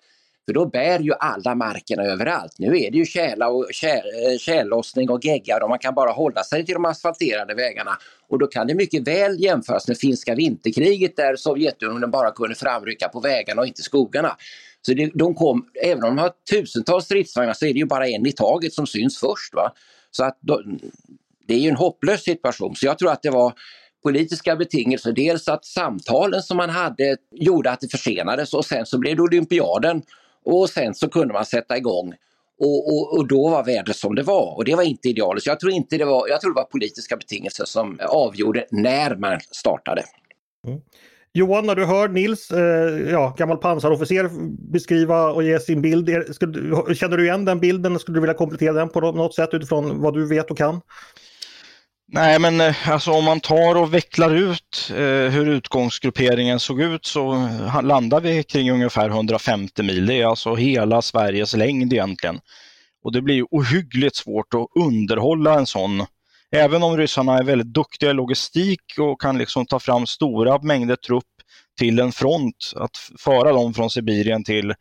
För 0.47 0.54
då 0.54 0.66
bär 0.66 1.00
ju 1.00 1.12
alla 1.19 1.54
markerna 1.54 2.02
överallt. 2.02 2.54
Nu 2.59 2.66
är 2.66 2.90
det 2.90 2.99
ju 2.99 3.04
tjäla 3.04 3.49
och 3.49 3.66
eh, 3.85 4.38
tjällossning 4.38 5.11
och 5.11 5.25
geggar 5.25 5.61
och 5.62 5.69
man 5.69 5.78
kan 5.78 5.95
bara 5.95 6.11
hålla 6.11 6.42
sig 6.42 6.66
till 6.66 6.75
de 6.75 6.85
asfalterade 6.85 7.54
vägarna. 7.54 7.99
Och 8.28 8.38
då 8.38 8.47
kan 8.47 8.66
det 8.66 8.75
mycket 8.75 9.09
väl 9.09 9.40
jämföras 9.40 9.88
med 9.88 9.99
finska 9.99 10.35
vinterkriget 10.35 11.16
där 11.16 11.37
Sovjetunionen 11.37 12.11
bara 12.11 12.30
kunde 12.30 12.54
framrycka 12.54 13.09
på 13.09 13.21
vägarna 13.21 13.61
och 13.61 13.66
inte 13.66 13.83
skogarna. 13.83 14.37
Så 14.83 14.95
det, 14.95 15.11
de 15.14 15.35
kom, 15.35 15.66
även 15.83 16.04
om 16.04 16.16
de 16.16 16.23
har 16.23 16.33
tusentals 16.50 17.04
stridsvagnar 17.04 17.52
så 17.52 17.66
är 17.66 17.73
det 17.73 17.78
ju 17.78 17.87
bara 17.87 18.09
en 18.09 18.26
i 18.26 18.33
taget 18.33 18.73
som 18.73 18.87
syns 18.87 19.19
först. 19.19 19.54
Va? 19.54 19.73
Så 20.11 20.25
att 20.25 20.38
de, 20.40 20.78
det 21.50 21.54
är 21.54 21.59
ju 21.59 21.69
en 21.69 21.76
hopplös 21.76 22.23
situation. 22.23 22.76
Så 22.76 22.87
jag 22.87 22.99
tror 22.99 23.11
att 23.11 23.23
det 23.23 23.30
var 23.30 23.52
politiska 24.02 24.57
betingelser. 24.57 25.12
Dels 25.12 25.49
att 25.49 25.64
samtalen 25.64 26.42
som 26.42 26.57
man 26.57 26.71
hade 26.71 27.16
gjorde 27.30 27.71
att 27.71 27.80
det 27.80 27.88
försenades 27.88 28.54
och 28.54 28.64
sen 28.64 28.87
så 28.87 28.99
blev 28.99 29.16
det 29.16 29.23
olympiaden 29.23 30.02
och 30.45 30.71
sen 30.71 30.95
så 30.95 31.09
kunde 31.09 31.35
man 31.35 31.45
sätta 31.45 31.76
igång. 31.76 32.14
Och, 32.61 32.92
och, 32.92 33.19
och, 33.19 33.28
då 33.28 33.49
var 33.49 33.64
vädret 33.64 33.97
som 33.97 34.14
det 34.14 34.23
var 34.23 34.57
och 34.57 34.64
det 34.64 34.75
var 34.75 34.83
inte 34.83 35.09
idealiskt. 35.09 35.47
Jag 35.47 35.61
tror, 35.61 35.73
inte 35.73 35.99
det 35.99 36.04
var, 36.04 36.28
jag 36.28 36.40
tror 36.40 36.50
det 36.50 36.61
var 36.61 36.64
politiska 36.64 37.16
betingelser 37.16 37.64
som 37.64 37.99
avgjorde 38.09 38.66
när 38.71 39.16
man 39.16 39.40
startade. 39.50 40.02
Mm. 40.66 40.80
Johan, 41.33 41.66
när 41.66 41.75
du 41.75 41.85
hör 41.85 42.09
Nils, 42.09 42.50
eh, 42.50 43.11
ja, 43.11 43.35
gammal 43.38 43.57
pansarofficer, 43.57 44.30
beskriva 44.73 45.33
och 45.33 45.42
ge 45.42 45.61
sin 45.61 45.83
bild. 45.83 46.09
Är, 46.09 46.33
skulle, 46.33 46.95
känner 46.95 47.16
du 47.16 47.25
igen 47.25 47.45
den 47.45 47.61
bilden? 47.61 47.99
Skulle 47.99 48.16
du 48.16 48.21
vilja 48.21 48.35
komplettera 48.35 48.73
den 48.73 48.88
på 48.88 49.00
något 49.00 49.35
sätt 49.35 49.50
utifrån 49.52 50.00
vad 50.00 50.14
du 50.14 50.28
vet 50.28 50.50
och 50.50 50.57
kan? 50.57 50.80
Nej, 52.12 52.38
men 52.38 52.60
eh, 52.60 52.90
alltså 52.90 53.10
om 53.10 53.24
man 53.24 53.40
tar 53.40 53.74
och 53.74 53.94
vecklar 53.94 54.34
ut 54.34 54.90
eh, 54.90 55.30
hur 55.32 55.48
utgångsgrupperingen 55.48 56.60
såg 56.60 56.80
ut 56.80 57.06
så 57.06 57.32
eh, 57.32 57.82
landar 57.82 58.20
vi 58.20 58.42
kring 58.42 58.70
ungefär 58.70 59.08
150 59.08 59.82
mil. 59.82 60.06
Det 60.06 60.14
är 60.14 60.26
alltså 60.26 60.54
hela 60.54 61.02
Sveriges 61.02 61.56
längd 61.56 61.92
egentligen. 61.92 62.40
Och 63.04 63.12
det 63.12 63.22
blir 63.22 63.44
ohyggligt 63.50 64.16
svårt 64.16 64.54
att 64.54 64.82
underhålla 64.84 65.54
en 65.54 65.66
sån 65.66 66.06
Även 66.52 66.82
om 66.82 66.96
ryssarna 66.96 67.38
är 67.38 67.44
väldigt 67.44 67.74
duktiga 67.74 68.10
i 68.10 68.14
logistik 68.14 68.80
och 68.98 69.20
kan 69.20 69.38
liksom 69.38 69.66
ta 69.66 69.80
fram 69.80 70.06
stora 70.06 70.58
mängder 70.62 70.96
trupp 70.96 71.24
till 71.78 71.98
en 71.98 72.12
front, 72.12 72.72
att 72.76 72.96
föra 73.18 73.52
dem 73.52 73.74
från 73.74 73.90
Sibirien 73.90 74.44
till, 74.44 74.74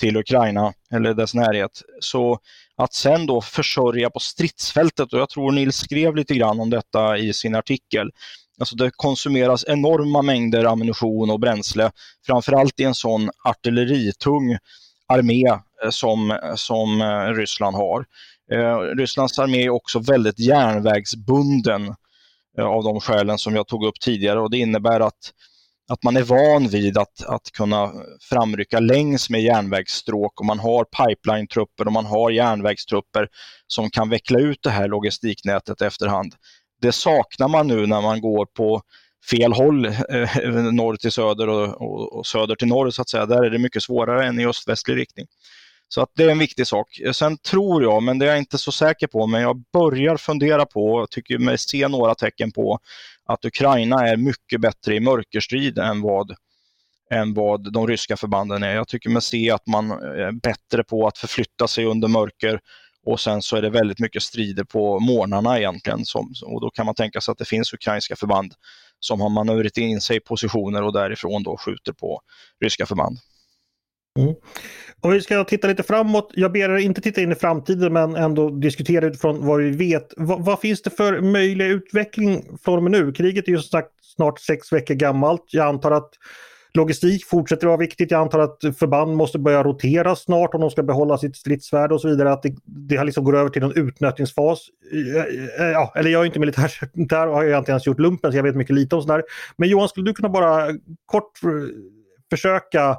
till 0.00 0.16
Ukraina 0.16 0.72
eller 0.92 1.14
dess 1.14 1.34
närhet. 1.34 1.82
Så 2.00 2.38
att 2.76 2.94
sen 2.94 3.26
då 3.26 3.40
försörja 3.40 4.10
på 4.10 4.18
stridsfältet, 4.18 5.12
och 5.12 5.20
jag 5.20 5.28
tror 5.28 5.52
Nils 5.52 5.76
skrev 5.76 6.16
lite 6.16 6.34
grann 6.34 6.60
om 6.60 6.70
detta 6.70 7.18
i 7.18 7.32
sin 7.32 7.54
artikel, 7.54 8.10
Alltså 8.58 8.76
det 8.76 8.90
konsumeras 8.96 9.64
enorma 9.68 10.22
mängder 10.22 10.64
ammunition 10.64 11.30
och 11.30 11.40
bränsle, 11.40 11.90
framförallt 12.26 12.80
i 12.80 12.84
en 12.84 12.94
sån 12.94 13.30
artilleritung 13.44 14.58
armé 15.08 15.46
eh, 15.84 15.90
som, 15.90 16.38
som 16.56 17.00
eh, 17.00 17.34
Ryssland 17.34 17.76
har. 17.76 18.06
Eh, 18.52 18.78
Rysslands 18.78 19.38
armé 19.38 19.64
är 19.64 19.70
också 19.70 19.98
väldigt 19.98 20.38
järnvägsbunden 20.38 21.94
eh, 22.58 22.64
av 22.64 22.84
de 22.84 23.00
skälen 23.00 23.38
som 23.38 23.56
jag 23.56 23.66
tog 23.68 23.84
upp 23.84 24.00
tidigare 24.00 24.40
och 24.40 24.50
det 24.50 24.58
innebär 24.58 25.00
att, 25.00 25.32
att 25.88 26.02
man 26.02 26.16
är 26.16 26.22
van 26.22 26.68
vid 26.68 26.98
att, 26.98 27.24
att 27.26 27.50
kunna 27.52 27.92
framrycka 28.20 28.80
längs 28.80 29.30
med 29.30 29.42
järnvägsstråk 29.42 30.40
och 30.40 30.46
man 30.46 30.58
har 30.58 30.84
pipeline-trupper 30.84 31.86
och 31.86 31.92
man 31.92 32.06
har 32.06 32.30
järnvägstrupper 32.30 33.28
som 33.66 33.90
kan 33.90 34.08
veckla 34.08 34.38
ut 34.38 34.62
det 34.62 34.70
här 34.70 34.88
logistiknätet 34.88 35.82
efterhand. 35.82 36.34
Det 36.80 36.92
saknar 36.92 37.48
man 37.48 37.66
nu 37.66 37.86
när 37.86 38.00
man 38.00 38.20
går 38.20 38.46
på 38.46 38.82
fel 39.30 39.52
håll, 39.52 39.86
eh, 39.86 40.36
norr 40.72 40.96
till 40.96 41.12
söder 41.12 41.48
och, 41.48 41.82
och, 41.82 42.18
och, 42.18 42.26
söder 42.26 42.54
till 42.54 42.68
norr 42.68 42.90
så 42.90 43.02
att 43.02 43.08
säga. 43.08 43.26
Där 43.26 43.42
är 43.42 43.50
det 43.50 43.58
mycket 43.58 43.82
svårare 43.82 44.26
än 44.26 44.40
i 44.40 44.46
öst-västlig 44.46 44.96
riktning. 44.96 45.26
Så 45.88 46.02
att 46.02 46.10
det 46.14 46.24
är 46.24 46.28
en 46.28 46.38
viktig 46.38 46.66
sak. 46.66 47.00
Sen 47.12 47.38
tror 47.38 47.82
jag, 47.82 48.02
men 48.02 48.18
det 48.18 48.26
är 48.26 48.30
jag 48.30 48.38
inte 48.38 48.58
så 48.58 48.72
säker 48.72 49.06
på, 49.06 49.26
men 49.26 49.42
jag 49.42 49.62
börjar 49.72 50.16
fundera 50.16 50.66
på, 50.66 50.92
och 50.92 51.10
tycker 51.10 51.38
mig 51.38 51.58
se 51.58 51.88
några 51.88 52.14
tecken 52.14 52.52
på 52.52 52.78
att 53.26 53.44
Ukraina 53.44 54.08
är 54.08 54.16
mycket 54.16 54.60
bättre 54.60 54.94
i 54.94 55.00
mörkerstrid 55.00 55.78
än 55.78 56.00
vad, 56.00 56.34
än 57.10 57.34
vad 57.34 57.72
de 57.72 57.86
ryska 57.86 58.16
förbanden 58.16 58.62
är. 58.62 58.74
Jag 58.74 58.88
tycker 58.88 59.10
mig 59.10 59.22
se 59.22 59.50
att 59.50 59.66
man 59.66 59.90
är 59.90 60.32
bättre 60.32 60.84
på 60.84 61.06
att 61.06 61.18
förflytta 61.18 61.68
sig 61.68 61.84
under 61.84 62.08
mörker 62.08 62.60
och 63.06 63.20
sen 63.20 63.42
så 63.42 63.56
är 63.56 63.62
det 63.62 63.70
väldigt 63.70 63.98
mycket 63.98 64.22
strider 64.22 64.64
på 64.64 65.00
morgnarna 65.00 65.58
egentligen. 65.58 66.04
Som, 66.04 66.32
och 66.44 66.60
då 66.60 66.70
kan 66.70 66.86
man 66.86 66.94
tänka 66.94 67.20
sig 67.20 67.32
att 67.32 67.38
det 67.38 67.44
finns 67.44 67.72
ukrainska 67.72 68.16
förband 68.16 68.54
som 69.00 69.20
har 69.20 69.28
manövrerat 69.28 69.76
in 69.76 70.00
sig 70.00 70.16
i 70.16 70.20
positioner 70.20 70.82
och 70.82 70.92
därifrån 70.92 71.42
då 71.42 71.56
skjuter 71.56 71.92
på 71.92 72.20
ryska 72.60 72.86
förband. 72.86 73.18
Mm. 74.16 74.34
Om 75.00 75.10
vi 75.10 75.20
ska 75.20 75.44
titta 75.44 75.68
lite 75.68 75.82
framåt, 75.82 76.32
jag 76.34 76.52
ber 76.52 76.70
er 76.70 76.76
inte 76.76 77.00
titta 77.00 77.20
in 77.20 77.32
i 77.32 77.34
framtiden 77.34 77.92
men 77.92 78.16
ändå 78.16 78.50
diskutera 78.50 79.06
utifrån 79.06 79.46
vad 79.46 79.58
vi 79.58 79.70
vet. 79.70 80.14
Va, 80.16 80.36
vad 80.40 80.60
finns 80.60 80.82
det 80.82 80.90
för 80.90 81.20
möjlig 81.20 81.66
utveckling 81.66 82.58
från 82.64 82.76
och 82.76 82.82
med 82.82 82.92
nu? 82.92 83.12
Kriget 83.12 83.48
är 83.48 83.52
ju 83.52 83.58
sagt 83.58 83.90
snart 84.16 84.40
sex 84.40 84.72
veckor 84.72 84.94
gammalt. 84.94 85.44
Jag 85.50 85.66
antar 85.66 85.90
att 85.90 86.10
logistik 86.76 87.26
fortsätter 87.26 87.66
vara 87.66 87.76
viktigt. 87.76 88.10
Jag 88.10 88.20
antar 88.20 88.38
att 88.38 88.58
förband 88.78 89.16
måste 89.16 89.38
börja 89.38 89.62
rotera 89.62 90.16
snart 90.16 90.54
om 90.54 90.60
de 90.60 90.70
ska 90.70 90.82
behålla 90.82 91.18
sitt 91.18 91.36
stridsvärde 91.36 91.94
och 91.94 92.00
så 92.00 92.08
vidare. 92.08 92.32
Att 92.32 92.42
det, 92.42 92.54
det 92.64 93.04
liksom 93.04 93.24
går 93.24 93.36
över 93.36 93.50
till 93.50 93.62
en 93.62 93.72
utnötningsfas. 93.72 94.60
Eh, 94.92 95.66
eh, 95.66 95.72
ja, 95.72 95.92
eller 95.96 96.10
jag 96.10 96.20
är 96.20 96.26
inte 96.26 96.40
militär, 96.40 96.72
där 97.08 97.26
har 97.26 97.44
jag 97.44 97.60
inte 97.60 97.70
ens 97.70 97.86
gjort 97.86 98.00
lumpen 98.00 98.32
så 98.32 98.38
jag 98.38 98.42
vet 98.42 98.56
mycket 98.56 98.74
lite 98.74 98.96
om 98.96 99.02
sådär. 99.02 99.22
Men 99.56 99.68
Johan, 99.68 99.88
skulle 99.88 100.10
du 100.10 100.14
kunna 100.14 100.28
bara 100.28 100.68
kort 101.06 101.44
eh, 101.44 101.50
försöka 102.30 102.96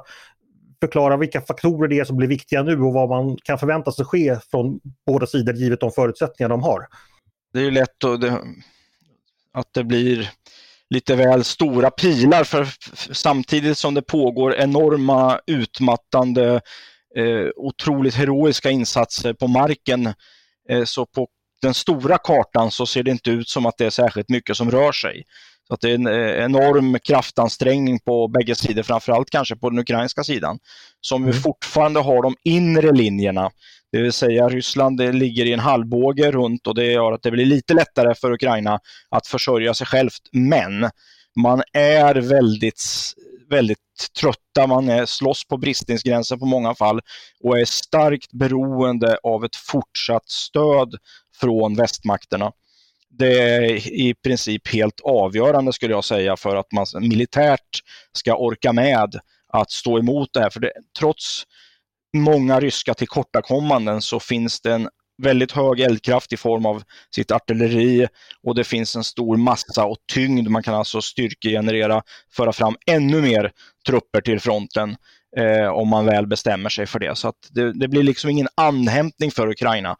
förklara 0.80 1.16
vilka 1.16 1.40
faktorer 1.40 1.88
det 1.88 1.98
är 1.98 2.04
som 2.04 2.16
blir 2.16 2.28
viktiga 2.28 2.62
nu 2.62 2.80
och 2.80 2.92
vad 2.92 3.08
man 3.08 3.36
kan 3.44 3.58
förvänta 3.58 3.92
sig 3.92 4.04
ske 4.04 4.38
från 4.50 4.80
båda 5.06 5.26
sidor 5.26 5.54
givet 5.54 5.80
de 5.80 5.92
förutsättningar 5.92 6.48
de 6.48 6.62
har. 6.62 6.86
Det 7.52 7.60
är 7.60 7.70
lätt 7.70 8.04
att 8.04 8.20
det, 8.20 8.42
att 9.52 9.72
det 9.72 9.84
blir 9.84 10.30
lite 10.90 11.16
väl 11.16 11.44
stora 11.44 11.90
pilar 11.90 12.44
för 12.44 12.68
samtidigt 13.12 13.78
som 13.78 13.94
det 13.94 14.02
pågår 14.02 14.54
enorma 14.54 15.40
utmattande, 15.46 16.60
eh, 17.16 17.48
otroligt 17.56 18.14
heroiska 18.14 18.70
insatser 18.70 19.32
på 19.32 19.46
marken 19.46 20.06
eh, 20.68 20.84
så 20.84 21.06
på 21.06 21.28
den 21.62 21.74
stora 21.74 22.18
kartan 22.18 22.70
så 22.70 22.86
ser 22.86 23.02
det 23.02 23.10
inte 23.10 23.30
ut 23.30 23.48
som 23.48 23.66
att 23.66 23.78
det 23.78 23.86
är 23.86 23.90
särskilt 23.90 24.28
mycket 24.28 24.56
som 24.56 24.70
rör 24.70 24.92
sig. 24.92 25.24
Så 25.68 25.76
det 25.80 25.90
är 25.90 25.94
en 25.94 26.06
eh, 26.06 26.44
enorm 26.44 26.98
kraftansträngning 26.98 27.98
på 27.98 28.28
bägge 28.28 28.54
sidor, 28.54 28.82
framförallt 28.82 29.30
kanske 29.30 29.56
på 29.56 29.70
den 29.70 29.78
ukrainska 29.78 30.24
sidan, 30.24 30.58
som 31.00 31.22
mm. 31.22 31.34
fortfarande 31.34 32.00
har 32.00 32.22
de 32.22 32.36
inre 32.44 32.92
linjerna. 32.92 33.50
Det 33.92 34.02
vill 34.02 34.12
säga 34.12 34.48
Ryssland 34.48 34.98
det 34.98 35.12
ligger 35.12 35.44
i 35.46 35.52
en 35.52 35.60
halvbåge 35.60 36.30
runt 36.30 36.66
och 36.66 36.74
det 36.74 36.84
gör 36.84 37.12
att 37.12 37.22
det 37.22 37.30
blir 37.30 37.46
lite 37.46 37.74
lättare 37.74 38.14
för 38.14 38.32
Ukraina 38.32 38.80
att 39.10 39.26
försörja 39.26 39.74
sig 39.74 39.86
självt. 39.86 40.28
Men 40.32 40.90
man 41.40 41.62
är 41.72 42.14
väldigt, 42.14 42.82
väldigt 43.50 43.78
trötta, 44.20 44.66
man 44.66 44.88
är, 44.88 45.06
slåss 45.06 45.48
på 45.48 45.56
bristningsgränsen 45.56 46.38
på 46.38 46.46
många 46.46 46.74
fall 46.74 47.00
och 47.44 47.58
är 47.58 47.64
starkt 47.64 48.32
beroende 48.32 49.18
av 49.22 49.44
ett 49.44 49.56
fortsatt 49.56 50.28
stöd 50.28 50.94
från 51.40 51.76
västmakterna 51.76 52.52
det 53.10 53.40
är 53.40 53.88
i 53.88 54.14
princip 54.14 54.68
helt 54.68 55.00
avgörande 55.00 55.72
skulle 55.72 55.94
jag 55.94 56.04
säga 56.04 56.36
för 56.36 56.56
att 56.56 56.72
man 56.72 56.86
militärt 57.00 57.82
ska 58.12 58.36
orka 58.36 58.72
med 58.72 59.20
att 59.52 59.70
stå 59.70 59.98
emot 59.98 60.30
det 60.32 60.40
här. 60.40 60.50
För 60.50 60.60
det, 60.60 60.72
trots 60.98 61.42
många 62.16 62.60
ryska 62.60 62.94
tillkortakommanden 62.94 64.02
så 64.02 64.20
finns 64.20 64.60
det 64.60 64.72
en 64.72 64.88
väldigt 65.22 65.52
hög 65.52 65.80
eldkraft 65.80 66.32
i 66.32 66.36
form 66.36 66.66
av 66.66 66.82
sitt 67.14 67.30
artilleri 67.30 68.08
och 68.42 68.54
det 68.54 68.64
finns 68.64 68.96
en 68.96 69.04
stor 69.04 69.36
massa 69.36 69.84
och 69.84 69.96
tyngd. 70.12 70.48
Man 70.48 70.62
kan 70.62 70.74
alltså 70.74 71.02
styrkegenerera, 71.02 72.02
föra 72.32 72.52
fram 72.52 72.76
ännu 72.86 73.22
mer 73.22 73.52
trupper 73.86 74.20
till 74.20 74.40
fronten 74.40 74.96
eh, 75.36 75.68
om 75.68 75.88
man 75.88 76.04
väl 76.04 76.26
bestämmer 76.26 76.70
sig 76.70 76.86
för 76.86 76.98
det. 76.98 77.16
Så 77.16 77.32
det, 77.50 77.72
det, 77.72 77.88
blir 77.88 78.02
liksom 78.02 78.30
ingen 78.30 78.48
anhämtning 78.54 79.30
för 79.30 79.48
Ukraina. 79.48 79.96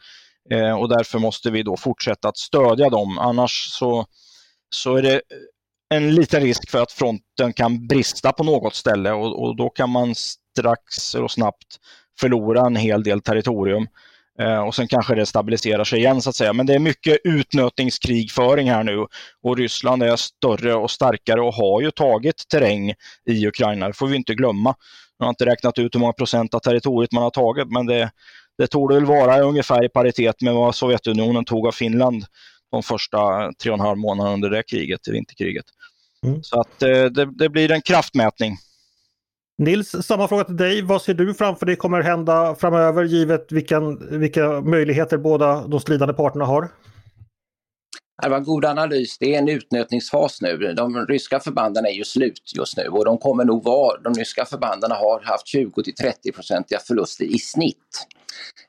Eh, 0.50 0.80
och 0.80 0.88
därför 0.88 1.18
måste 1.18 1.50
vi 1.50 1.62
då 1.62 1.76
fortsätta 1.76 2.28
att 2.28 2.36
stödja 2.36 2.88
dem. 2.88 3.18
Annars 3.18 3.68
så, 3.70 4.06
så 4.70 4.96
är 4.96 5.02
det 5.02 5.22
en 5.94 6.14
liten 6.14 6.40
risk 6.40 6.70
för 6.70 6.82
att 6.82 6.92
fronten 6.92 7.52
kan 7.52 7.86
brista 7.86 8.32
på 8.32 8.44
något 8.44 8.74
ställe 8.74 9.12
och, 9.12 9.42
och 9.42 9.56
då 9.56 9.70
kan 9.70 9.90
man 9.90 10.14
strax 10.14 11.14
och 11.14 11.30
snabbt 11.30 11.76
förlora 12.20 12.66
en 12.66 12.76
hel 12.76 13.02
del 13.02 13.20
territorium. 13.20 13.86
Eh, 14.40 14.60
och 14.60 14.74
sen 14.74 14.88
kanske 14.88 15.14
det 15.14 15.26
stabiliserar 15.26 15.84
sig 15.84 15.98
igen 15.98 16.22
så 16.22 16.30
att 16.30 16.36
säga. 16.36 16.52
Men 16.52 16.66
det 16.66 16.74
är 16.74 16.78
mycket 16.78 17.18
utnötningskrigföring 17.24 18.70
här 18.70 18.84
nu 18.84 19.06
och 19.42 19.56
Ryssland 19.56 20.02
är 20.02 20.16
större 20.16 20.74
och 20.74 20.90
starkare 20.90 21.40
och 21.40 21.54
har 21.54 21.80
ju 21.80 21.90
tagit 21.90 22.48
terräng 22.48 22.94
i 23.26 23.46
Ukraina, 23.46 23.86
det 23.86 23.92
får 23.92 24.06
vi 24.06 24.16
inte 24.16 24.34
glömma. 24.34 24.74
Man 25.18 25.26
har 25.26 25.28
inte 25.28 25.46
räknat 25.46 25.78
ut 25.78 25.94
hur 25.94 26.00
många 26.00 26.12
procent 26.12 26.54
av 26.54 26.58
territoriet 26.58 27.12
man 27.12 27.22
har 27.22 27.30
tagit 27.30 27.70
men 27.70 27.86
det, 27.86 28.10
det 28.58 28.66
tog 28.66 28.92
väl 28.92 29.04
vara 29.04 29.40
ungefär 29.40 29.84
i 29.84 29.88
paritet 29.88 30.42
med 30.42 30.54
vad 30.54 30.74
Sovjetunionen 30.74 31.44
tog 31.44 31.66
av 31.66 31.72
Finland 31.72 32.24
de 32.70 32.82
första 32.82 33.52
tre 33.52 33.70
och 33.70 33.78
en 33.78 33.80
halv 33.80 33.98
månaderna 33.98 34.34
under 34.34 34.50
det 34.50 34.62
kriget, 34.62 35.00
det 35.04 35.12
vinterkriget. 35.12 35.64
Mm. 36.26 36.42
Så 36.42 36.60
att 36.60 36.82
eh, 36.82 37.04
det, 37.04 37.24
det, 37.38 37.48
blir 37.48 37.70
en 37.70 37.82
kraftmätning. 37.82 38.56
Nils, 39.58 40.06
samma 40.06 40.28
fråga 40.28 40.44
till 40.44 40.56
dig. 40.56 40.82
Vad 40.82 41.02
ser 41.02 41.14
du 41.14 41.34
framför 41.34 41.66
dig 41.66 41.76
kommer 41.76 42.02
hända 42.02 42.54
framöver 42.54 43.04
givet 43.04 43.52
vilken, 43.52 44.18
vilka 44.20 44.60
möjligheter 44.60 45.18
båda 45.18 45.66
de 45.66 45.80
stridande 45.80 46.14
parterna 46.14 46.44
har? 46.44 46.68
Det 48.22 48.28
var 48.28 48.36
en 48.36 48.44
god 48.44 48.64
analys. 48.64 49.18
Det 49.18 49.34
är 49.34 49.38
en 49.38 49.48
utnötningsfas 49.48 50.42
nu. 50.42 50.56
De 50.56 51.06
ryska 51.06 51.40
förbanden 51.40 51.86
är 51.86 51.90
ju 51.90 52.04
slut 52.04 52.52
just 52.56 52.76
nu 52.76 52.88
och 52.88 53.04
de 53.04 53.18
kommer 53.18 53.44
nog 53.44 53.64
vara, 53.64 54.00
de 54.00 54.14
ryska 54.14 54.44
förbanden 54.44 54.90
har 54.90 55.20
haft 55.24 55.46
20 55.46 55.82
till 55.82 55.94
30 55.94 56.32
procentiga 56.32 56.78
förluster 56.78 57.24
i 57.24 57.38
snitt. 57.38 58.06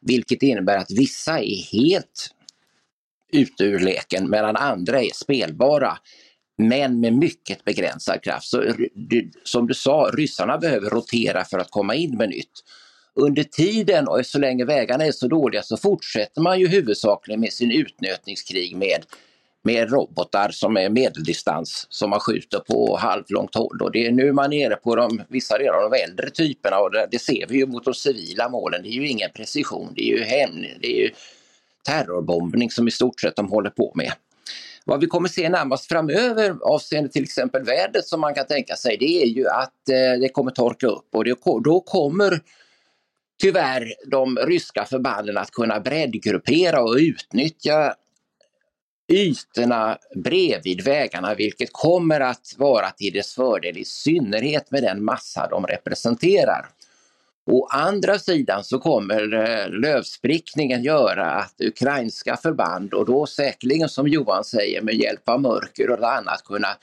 Vilket 0.02 0.44
innebär 0.44 0.78
att 0.78 0.92
vissa 0.92 1.40
är 1.40 1.72
helt 1.72 2.30
ute 3.32 3.64
ur 3.64 3.80
leken 3.80 4.30
medan 4.30 4.56
andra 4.56 5.02
är 5.02 5.14
spelbara. 5.14 5.98
Men 6.58 7.00
med 7.00 7.14
mycket 7.14 7.66
begränsad 7.66 8.24
kraft. 8.24 8.48
Så, 8.48 8.64
som 9.44 9.68
du 9.68 9.74
sa, 9.74 10.12
ryssarna 10.14 10.58
behöver 10.58 10.90
rotera 10.90 11.46
för 11.46 11.60
att 11.60 11.72
komma 11.72 11.96
in 11.96 12.18
med 12.18 12.30
nytt. 12.30 12.64
Under 13.16 13.44
tiden 13.44 14.08
och 14.08 14.26
så 14.26 14.40
länge 14.40 14.66
vägarna 14.66 15.06
är 15.06 15.12
så 15.12 15.28
dåliga 15.28 15.62
så 15.62 15.78
fortsätter 15.78 16.42
man 16.42 16.60
ju 16.60 16.68
huvudsakligen 16.68 17.40
med 17.40 17.54
sin 17.54 17.72
utnötningskrig 17.72 18.76
med 18.76 19.06
med 19.72 19.92
robotar 19.92 20.50
som 20.52 20.78
är 20.78 20.90
medeldistans 20.90 21.88
som 21.90 22.10
man 22.10 22.20
skjuter 22.20 22.60
på 22.60 22.98
halvlångt 22.98 23.56
håll. 23.56 23.82
Och 23.82 23.92
det 23.92 24.06
är 24.06 24.12
nu 24.12 24.32
man 24.32 24.54
är 24.54 24.70
nere 24.70 24.76
på 24.76 24.96
de, 24.96 25.22
vissa 25.28 25.58
delar 25.58 25.74
av 25.74 25.92
de 25.92 25.98
äldre 26.04 26.30
typerna 26.30 26.80
och 26.80 26.92
det, 26.92 27.08
det, 27.12 27.20
ser 27.20 27.46
vi 27.50 27.58
ju 27.58 27.66
mot 27.66 27.86
de 27.86 27.94
civila 27.94 28.50
målen. 28.50 28.84
Det 28.84 28.90
är 28.90 28.92
ju 28.92 29.08
ingen 29.08 29.30
precision, 29.36 29.94
det 29.96 30.02
är 30.02 30.18
ju, 30.18 30.24
hem, 30.24 30.52
det 30.82 30.88
är 30.88 31.02
ju 31.02 31.12
terrorbombning 31.86 32.72
som 32.72 32.88
i 32.88 32.92
stort 32.92 33.22
sett 33.22 33.36
de 33.36 33.50
håller 33.50 33.70
på 33.70 33.92
med. 33.96 34.12
Vad 34.86 35.00
vi 35.00 35.08
kommer 35.08 35.30
se 35.30 35.50
närmast 35.50 35.86
framöver 35.86 36.56
avseende 36.62 37.10
till 37.10 37.24
exempel 37.24 37.64
vädret 37.64 38.06
som 38.06 38.22
man 38.22 38.34
kan 38.34 38.46
tänka 38.46 38.76
sig 38.76 38.98
det 38.98 39.24
är 39.24 39.28
ju 39.28 39.48
att 39.48 39.90
eh, 39.90 40.20
det 40.22 40.30
kommer 40.30 40.52
torka 40.52 40.88
upp 40.88 41.16
och 41.16 41.26
det, 41.26 41.36
då 41.64 41.80
kommer 41.80 42.42
tyvärr 43.42 43.94
de 44.12 44.38
ryska 44.38 44.86
förbanden 44.86 45.38
att 45.38 45.52
kunna 45.52 45.80
breddgruppera 45.80 46.82
och 46.82 46.96
utnyttja 46.96 47.96
ytorna 49.10 49.98
bredvid 50.16 50.84
vägarna 50.84 51.36
vilket 51.36 51.70
kommer 51.74 52.20
att 52.20 52.56
vara 52.58 52.90
till 52.90 53.14
dess 53.14 53.34
fördel 53.36 53.78
i 53.78 53.86
synnerhet 53.86 54.72
med 54.72 54.84
den 54.84 55.04
massa 55.04 55.48
de 55.48 55.68
representerar. 55.68 56.70
Å 57.52 57.68
andra 57.72 58.20
sidan 58.20 58.64
så 58.64 58.80
kommer 58.80 59.34
eh, 59.34 59.70
lövsprickningen 59.70 60.84
göra 60.84 61.32
att 61.32 61.56
ukrainska 61.62 62.38
förband 62.38 62.94
och 62.94 63.06
då 63.06 63.26
säkerligen 63.26 63.90
som 63.90 64.08
Johan 64.08 64.44
säger 64.44 64.82
med 64.82 64.96
hjälp 64.96 65.30
av 65.30 65.42
mörker 65.42 65.90
och 65.90 66.14
annat 66.14 66.44
kunna 66.44 66.78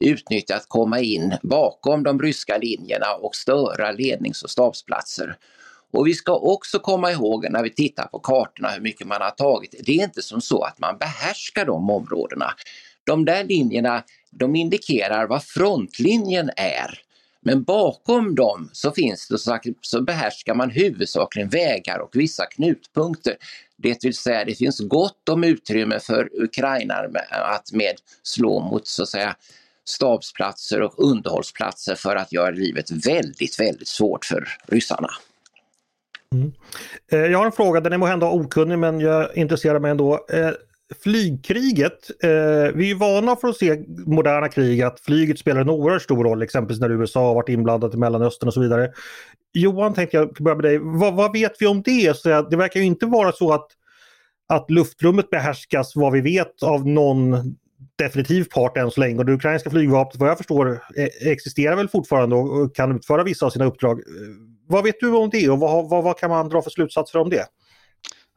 utnyttja 0.00 0.56
att 0.56 0.68
komma 0.68 1.00
in 1.00 1.34
bakom 1.42 2.02
de 2.02 2.22
ryska 2.22 2.58
linjerna 2.58 3.14
och 3.20 3.34
störa 3.34 3.92
lednings 3.92 4.42
och 4.42 4.50
stabsplatser. 4.50 5.36
Och 5.90 6.06
vi 6.06 6.14
ska 6.14 6.36
också 6.36 6.78
komma 6.78 7.12
ihåg 7.12 7.50
när 7.50 7.62
vi 7.62 7.70
tittar 7.70 8.06
på 8.06 8.18
kartorna 8.18 8.68
hur 8.68 8.80
mycket 8.80 9.06
man 9.06 9.20
har 9.20 9.30
tagit. 9.30 9.74
Det 9.86 9.92
är 9.92 10.04
inte 10.04 10.22
som 10.22 10.40
så 10.40 10.62
att 10.62 10.78
man 10.78 10.98
behärskar 10.98 11.66
de 11.66 11.90
områdena. 11.90 12.54
De 13.04 13.24
där 13.24 13.44
linjerna 13.44 14.02
de 14.30 14.56
indikerar 14.56 15.26
vad 15.26 15.44
frontlinjen 15.44 16.50
är. 16.56 17.00
Men 17.42 17.62
bakom 17.62 18.34
dem 18.34 18.70
så 18.72 18.92
finns 18.92 19.28
det 19.28 19.38
så, 19.38 19.58
så 19.80 20.02
behärskar 20.02 20.54
man 20.54 20.70
huvudsakligen 20.70 21.48
vägar 21.48 21.98
och 21.98 22.10
vissa 22.12 22.46
knutpunkter. 22.46 23.36
Det 23.76 24.04
vill 24.04 24.16
säga 24.16 24.44
det 24.44 24.54
finns 24.54 24.80
gott 24.80 25.28
om 25.28 25.44
utrymme 25.44 26.00
för 26.00 26.28
ukrainare 26.42 27.08
att 27.30 27.72
med 27.72 27.94
slå 28.22 28.60
mot 28.60 28.86
så 28.86 29.02
att 29.02 29.08
säga 29.08 29.36
stabsplatser 29.84 30.82
och 30.82 31.04
underhållsplatser 31.04 31.94
för 31.94 32.16
att 32.16 32.32
göra 32.32 32.50
livet 32.50 32.90
väldigt, 32.90 33.60
väldigt 33.60 33.88
svårt 33.88 34.24
för 34.24 34.48
ryssarna. 34.66 35.10
Mm. 36.34 36.52
Eh, 37.12 37.18
jag 37.18 37.38
har 37.38 37.46
en 37.46 37.52
fråga, 37.52 37.80
den 37.80 37.92
är 37.92 37.98
måhända 37.98 38.26
okunnig 38.30 38.78
men 38.78 39.00
jag 39.00 39.36
intresserar 39.36 39.80
mig 39.80 39.90
ändå. 39.90 40.26
Eh, 40.32 40.50
flygkriget, 41.02 42.10
eh, 42.22 42.74
vi 42.74 42.90
är 42.90 42.94
vana 42.94 43.36
för 43.36 43.48
att 43.48 43.56
se 43.56 43.84
moderna 44.06 44.48
krig 44.48 44.82
att 44.82 45.00
flyget 45.00 45.38
spelar 45.38 45.60
en 45.60 45.70
oerhört 45.70 46.02
stor 46.02 46.24
roll, 46.24 46.42
exempelvis 46.42 46.80
när 46.80 46.90
USA 46.90 47.26
har 47.26 47.34
varit 47.34 47.48
inblandat 47.48 47.94
i 47.94 47.96
Mellanöstern 47.96 48.48
och 48.48 48.54
så 48.54 48.60
vidare. 48.60 48.92
Johan, 49.52 49.94
tänkte 49.94 50.16
jag 50.16 50.32
börja 50.32 50.56
med 50.56 50.64
dig. 50.64 50.78
Vad, 50.78 51.14
vad 51.14 51.32
vet 51.32 51.52
vi 51.62 51.66
om 51.66 51.82
det? 51.82 52.16
Så 52.16 52.42
det 52.42 52.56
verkar 52.56 52.80
ju 52.80 52.86
inte 52.86 53.06
vara 53.06 53.32
så 53.32 53.52
att, 53.52 53.66
att 54.48 54.70
luftrummet 54.70 55.30
behärskas, 55.30 55.96
vad 55.96 56.12
vi 56.12 56.20
vet, 56.20 56.62
av 56.62 56.86
någon 56.86 57.56
definitiv 57.98 58.44
part 58.44 58.76
än 58.76 58.90
så 58.90 59.00
länge. 59.00 59.18
Och 59.18 59.26
det 59.26 59.32
ukrainska 59.32 59.70
flygvapnet, 59.70 60.20
vad 60.20 60.30
jag 60.30 60.38
förstår, 60.38 60.82
e- 60.96 61.30
existerar 61.30 61.76
väl 61.76 61.88
fortfarande 61.88 62.36
och 62.36 62.76
kan 62.76 62.96
utföra 62.96 63.22
vissa 63.22 63.46
av 63.46 63.50
sina 63.50 63.64
uppdrag. 63.64 63.98
Eh, 63.98 64.04
vad 64.68 64.84
vet 64.84 65.00
du 65.00 65.10
om 65.16 65.30
det 65.30 65.48
och 65.48 65.58
vad, 65.58 65.90
vad, 65.90 66.04
vad 66.04 66.18
kan 66.18 66.30
man 66.30 66.48
dra 66.48 66.62
för 66.62 66.70
slutsatser 66.70 67.18
om 67.18 67.30
det? 67.30 67.46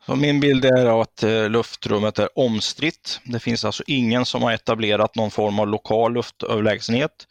Så 0.06 0.16
min 0.16 0.40
bild 0.40 0.66
är 0.66 1.02
att 1.02 1.24
eh, 1.24 1.50
luftrummet 1.50 2.20
är 2.20 2.40
omstritt. 2.40 3.20
Det 3.26 3.40
finns 3.40 3.66
alltså 3.66 3.84
ingen 3.88 4.26
som 4.26 4.42
har 4.42 4.52
etablerat 4.52 5.16
någon 5.16 5.32
form 5.32 5.60
av 5.60 5.68
lokal 5.68 6.14
luftöverlägsenhet. 6.14 7.28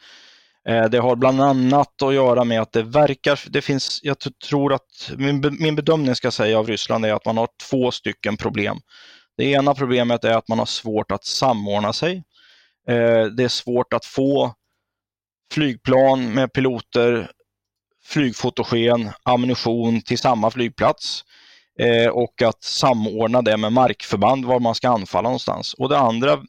Eh, 0.68 0.84
det 0.84 0.98
har 0.98 1.16
bland 1.16 1.40
annat 1.40 2.02
att 2.02 2.14
göra 2.14 2.44
med 2.44 2.62
att 2.62 2.72
det 2.72 2.82
verkar, 2.82 3.40
det 3.50 3.62
finns, 3.62 4.00
jag 4.02 4.16
tror 4.48 4.72
att 4.72 5.12
min, 5.16 5.56
min 5.60 5.76
bedömning 5.76 6.14
ska 6.14 6.30
säga 6.30 6.58
av 6.58 6.66
Ryssland 6.66 7.06
är 7.06 7.12
att 7.12 7.26
man 7.26 7.36
har 7.36 7.48
två 7.70 7.90
stycken 7.90 8.36
problem. 8.36 8.80
Det 9.36 9.44
ena 9.44 9.74
problemet 9.74 10.24
är 10.24 10.36
att 10.36 10.48
man 10.48 10.58
har 10.58 10.66
svårt 10.66 11.12
att 11.12 11.24
samordna 11.24 11.92
sig. 11.92 12.24
Eh, 12.88 13.24
det 13.24 13.44
är 13.44 13.48
svårt 13.48 13.92
att 13.92 14.04
få 14.04 14.54
flygplan 15.52 16.34
med 16.34 16.52
piloter 16.52 17.30
flygfotogen, 18.04 19.10
ammunition 19.22 20.02
till 20.02 20.18
samma 20.18 20.50
flygplats 20.50 21.24
eh, 21.78 22.08
och 22.08 22.42
att 22.42 22.62
samordna 22.64 23.42
det 23.42 23.56
med 23.56 23.72
markförband 23.72 24.44
var 24.44 24.60
man 24.60 24.74
ska 24.74 24.88
anfalla 24.88 25.28
någonstans. 25.28 25.74
Och 25.74 25.88
det 25.88 25.98
andra 25.98 26.42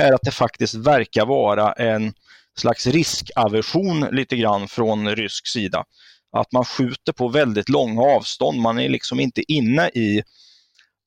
är 0.00 0.12
att 0.12 0.22
det 0.22 0.30
faktiskt 0.30 0.74
verkar 0.74 1.26
vara 1.26 1.72
en 1.72 2.14
slags 2.58 2.86
riskaversion 2.86 4.00
lite 4.12 4.36
grann 4.36 4.68
från 4.68 5.16
rysk 5.16 5.46
sida. 5.46 5.84
Att 6.32 6.52
man 6.52 6.64
skjuter 6.64 7.12
på 7.12 7.28
väldigt 7.28 7.68
långa 7.68 8.02
avstånd, 8.02 8.60
man 8.60 8.78
är 8.78 8.88
liksom 8.88 9.20
inte 9.20 9.52
inne 9.52 9.88
i, 9.88 10.22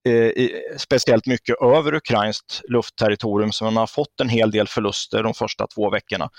i 0.05 0.51
speciellt 0.77 1.25
mycket 1.25 1.55
över 1.61 1.93
ukrainskt 1.93 2.61
luftterritorium 2.69 3.51
så 3.51 3.63
man 3.63 3.77
har 3.77 3.87
fått 3.87 4.19
en 4.21 4.29
hel 4.29 4.51
del 4.51 4.67
förluster 4.67 5.23
de 5.23 5.33
första 5.33 5.67
två 5.67 5.89
veckorna. 5.89 6.29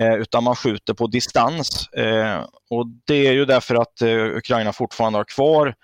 Eh, 0.00 0.14
utan 0.14 0.44
man 0.44 0.56
skjuter 0.56 0.94
på 0.94 1.06
distans. 1.06 1.88
Eh, 1.88 2.46
och 2.70 2.86
Det 3.06 3.26
är 3.26 3.32
ju 3.32 3.44
därför 3.44 3.74
att 3.74 4.02
eh, 4.02 4.36
Ukraina 4.36 4.72
fortfarande 4.72 5.18
har 5.18 5.24
kvar 5.24 5.74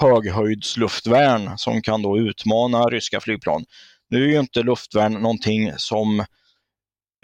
höghöjdsluftvärn 0.00 1.58
som 1.58 1.82
kan 1.82 2.02
då 2.02 2.18
utmana 2.18 2.82
ryska 2.82 3.20
flygplan. 3.20 3.64
Nu 4.10 4.24
är 4.24 4.28
ju 4.28 4.38
inte 4.40 4.62
luftvärn 4.62 5.12
någonting 5.12 5.72
som 5.76 6.24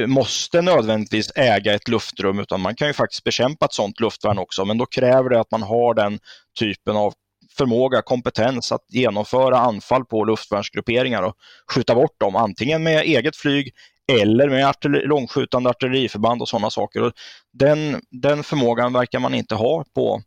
måste 0.06 0.62
nödvändigtvis 0.62 1.32
äga 1.34 1.74
ett 1.74 1.88
luftrum 1.88 2.38
utan 2.38 2.60
man 2.60 2.74
kan 2.74 2.88
ju 2.88 2.94
faktiskt 2.94 3.24
bekämpa 3.24 3.64
ett 3.64 3.72
sådant 3.72 4.00
luftvärn 4.00 4.38
också 4.38 4.64
men 4.64 4.78
då 4.78 4.86
kräver 4.86 5.30
det 5.30 5.40
att 5.40 5.50
man 5.50 5.62
har 5.62 5.94
den 5.94 6.18
typen 6.58 6.96
av 6.96 7.14
förmåga, 7.56 8.02
kompetens 8.02 8.72
att 8.72 8.84
genomföra 8.88 9.58
anfall 9.58 10.04
på 10.04 10.24
luftvärnsgrupperingar 10.24 11.22
och 11.22 11.34
skjuta 11.74 11.94
bort 11.94 12.20
dem 12.20 12.36
antingen 12.36 12.82
med 12.82 13.02
eget 13.02 13.36
flyg 13.36 13.72
eller 14.12 14.48
med 14.48 14.68
artilleri, 14.68 15.06
långskjutande 15.06 15.70
artilleriförband 15.70 16.42
och 16.42 16.48
sådana 16.48 16.70
saker. 16.70 17.02
Och 17.02 17.12
den, 17.52 18.00
den 18.10 18.42
förmågan 18.42 18.92
verkar 18.92 19.18
man 19.18 19.34
inte 19.34 19.54
ha 19.54 19.84
på 19.94 20.22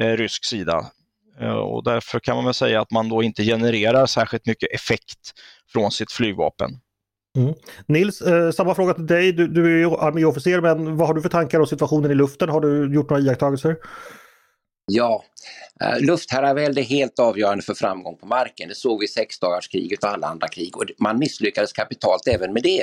eh, 0.00 0.16
rysk 0.16 0.44
sida. 0.44 0.86
Eh, 1.40 1.52
och 1.52 1.84
därför 1.84 2.20
kan 2.20 2.36
man 2.36 2.44
väl 2.44 2.54
säga 2.54 2.80
att 2.80 2.90
man 2.90 3.08
då 3.08 3.22
inte 3.22 3.44
genererar 3.44 4.06
särskilt 4.06 4.46
mycket 4.46 4.74
effekt 4.74 5.32
från 5.72 5.90
sitt 5.90 6.12
flygvapen. 6.12 6.70
Mm. 7.36 7.54
Nils, 7.86 8.22
eh, 8.22 8.50
samma 8.50 8.74
fråga 8.74 8.94
till 8.94 9.06
dig. 9.06 9.32
Du, 9.32 9.48
du 9.48 9.74
är 9.74 9.78
ju 9.78 9.86
arméofficer, 9.86 10.60
men 10.60 10.96
vad 10.96 11.08
har 11.08 11.14
du 11.14 11.22
för 11.22 11.28
tankar 11.28 11.60
om 11.60 11.66
situationen 11.66 12.10
i 12.10 12.14
luften? 12.14 12.48
Har 12.48 12.60
du 12.60 12.94
gjort 12.94 13.10
några 13.10 13.22
iakttagelser? 13.22 13.76
Ja, 14.94 15.24
eh, 15.80 16.00
luftherravälde 16.00 16.80
är 16.80 16.84
helt 16.84 17.18
avgörande 17.18 17.64
för 17.64 17.74
framgång 17.74 18.16
på 18.16 18.26
marken. 18.26 18.68
Det 18.68 18.74
såg 18.74 18.98
vi 18.98 19.04
i 19.04 19.08
sexdagarskriget 19.08 20.04
och 20.04 20.10
alla 20.10 20.26
andra 20.26 20.48
krig 20.48 20.76
och 20.76 20.84
man 20.98 21.18
misslyckades 21.18 21.72
kapitalt 21.72 22.28
även 22.28 22.52
med 22.52 22.62
det. 22.62 22.82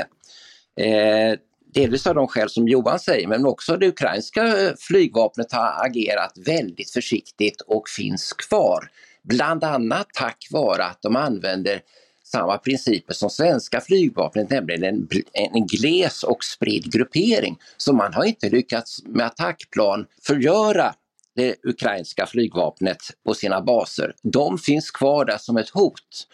Eh, 0.86 1.40
delvis 1.74 2.08
av 2.08 2.16
de 2.16 2.28
skäl 2.28 2.50
som 2.50 2.68
Johan 2.68 3.00
säger 3.00 3.28
men 3.28 3.46
också 3.46 3.78
det 3.78 3.88
ukrainska 3.88 4.48
eh, 4.48 4.72
flygvapnet 4.80 5.52
har 5.52 5.86
agerat 5.86 6.34
väldigt 6.46 6.92
försiktigt 6.92 7.62
och 7.62 7.90
finns 7.90 8.34
kvar. 8.34 8.92
Bland 9.24 9.64
annat 9.64 10.08
tack 10.14 10.48
vare 10.52 10.84
att 10.84 11.02
de 11.02 11.16
använder 11.16 11.82
samma 12.24 12.58
principer 12.58 13.14
som 13.14 13.30
svenska 13.30 13.82
flygvapnet, 13.82 14.50
nämligen 14.50 14.84
en, 14.84 15.08
en 15.34 15.68
gles 15.68 16.24
och 16.24 16.44
spridd 16.44 16.92
gruppering. 16.92 17.58
Så 17.78 17.94
man 17.94 18.14
har 18.14 18.24
inte 18.24 18.50
lyckats 18.50 19.04
med 19.06 19.26
attackplan 19.26 20.06
förgöra 20.24 20.94
det 21.40 21.56
ukrainska 21.64 22.26
flygvapnet 22.26 22.98
på 23.26 23.34
sina 23.34 23.62
baser. 23.62 24.14
De 24.24 24.58
finns 24.58 24.92
kvar 24.92 25.26
där 25.26 25.38
som 25.38 25.58
ett 25.58 25.70
hot. 25.70 26.28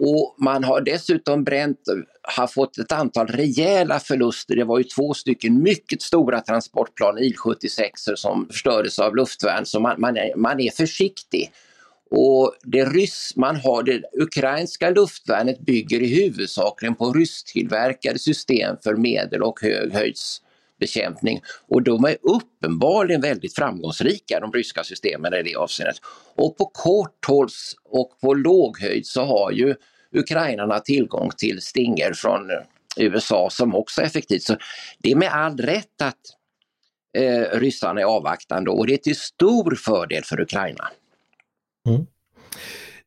Och 0.00 0.36
man 0.38 0.64
har 0.64 0.80
dessutom 0.80 1.44
bränt, 1.44 1.78
har 2.22 2.46
fått 2.46 2.78
ett 2.78 2.92
antal 2.92 3.26
rejäla 3.26 4.00
förluster. 4.00 4.56
Det 4.56 4.64
var 4.64 4.78
ju 4.78 4.84
två 4.84 5.14
stycken 5.14 5.62
mycket 5.62 6.02
stora 6.02 6.40
transportplan, 6.40 7.18
Il-76 7.18 8.14
som 8.16 8.46
förstördes 8.50 8.98
av 8.98 9.16
luftvärn, 9.16 9.66
så 9.66 9.80
man, 9.80 10.00
man, 10.00 10.16
är, 10.16 10.36
man 10.36 10.60
är 10.60 10.70
försiktig. 10.70 11.52
Och 12.10 12.54
det 12.62 12.84
ryss, 12.84 13.32
man 13.36 13.56
har 13.56 13.82
det 13.82 14.02
ukrainska 14.20 14.90
luftvärnet 14.90 15.60
bygger 15.60 16.02
i 16.02 16.22
huvudsakligen 16.22 16.94
på 16.94 17.12
rysktillverkade 17.12 18.18
system 18.18 18.76
för 18.84 18.96
medel 18.96 19.42
och 19.42 19.60
brottsbekämpning 20.78 21.40
Och 21.68 21.82
de 21.82 22.04
är 22.04 22.16
uppenbarligen 22.22 23.20
väldigt 23.20 23.54
framgångsrika, 23.54 24.40
de 24.40 24.52
ryska 24.52 24.84
systemen 24.84 25.34
i 25.34 25.42
det 25.42 25.54
avseendet. 25.54 25.96
Och 26.36 26.56
på 26.56 26.64
kort 26.64 27.24
håll 27.26 27.48
och 27.84 28.20
på 28.20 28.34
låg 28.34 28.80
höjd 28.80 29.06
så 29.06 29.24
har 29.24 29.50
ju 29.50 29.74
ukrainarna 30.12 30.80
tillgång 30.80 31.30
till 31.36 31.60
Stinger 31.60 32.12
från 32.12 32.50
USA 32.96 33.50
som 33.50 33.74
också 33.74 34.00
är 34.00 34.06
effektivt. 34.06 34.42
Så 34.42 34.56
det 34.98 35.10
är 35.10 35.16
med 35.16 35.32
all 35.32 35.56
rätt 35.56 36.02
att 36.02 36.14
eh, 37.18 37.58
ryssarna 37.58 38.00
är 38.00 38.04
avvaktande 38.04 38.70
och 38.70 38.86
det 38.86 38.92
är 38.92 38.98
till 38.98 39.16
stor 39.16 39.74
fördel 39.74 40.24
för 40.24 40.40
Ukraina. 40.40 40.88
Mm. 41.88 42.06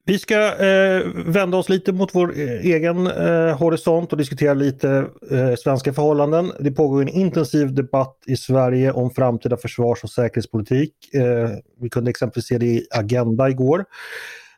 Vi 0.05 0.19
ska 0.19 0.65
eh, 0.65 1.07
vända 1.25 1.57
oss 1.57 1.69
lite 1.69 1.91
mot 1.91 2.15
vår 2.15 2.39
eh, 2.39 2.65
egen 2.65 3.07
eh, 3.07 3.57
horisont 3.57 4.11
och 4.11 4.17
diskutera 4.17 4.53
lite 4.53 5.05
eh, 5.31 5.55
svenska 5.55 5.93
förhållanden. 5.93 6.51
Det 6.59 6.71
pågår 6.71 7.01
en 7.01 7.09
intensiv 7.09 7.73
debatt 7.73 8.17
i 8.27 8.37
Sverige 8.37 8.91
om 8.91 9.11
framtida 9.11 9.57
försvars 9.57 10.03
och 10.03 10.09
säkerhetspolitik. 10.09 10.93
Eh, 11.13 11.49
vi 11.81 11.89
kunde 11.89 12.09
exempelvis 12.09 12.47
se 12.47 12.57
det 12.57 12.65
i 12.65 12.87
Agenda 12.91 13.49
igår. 13.49 13.85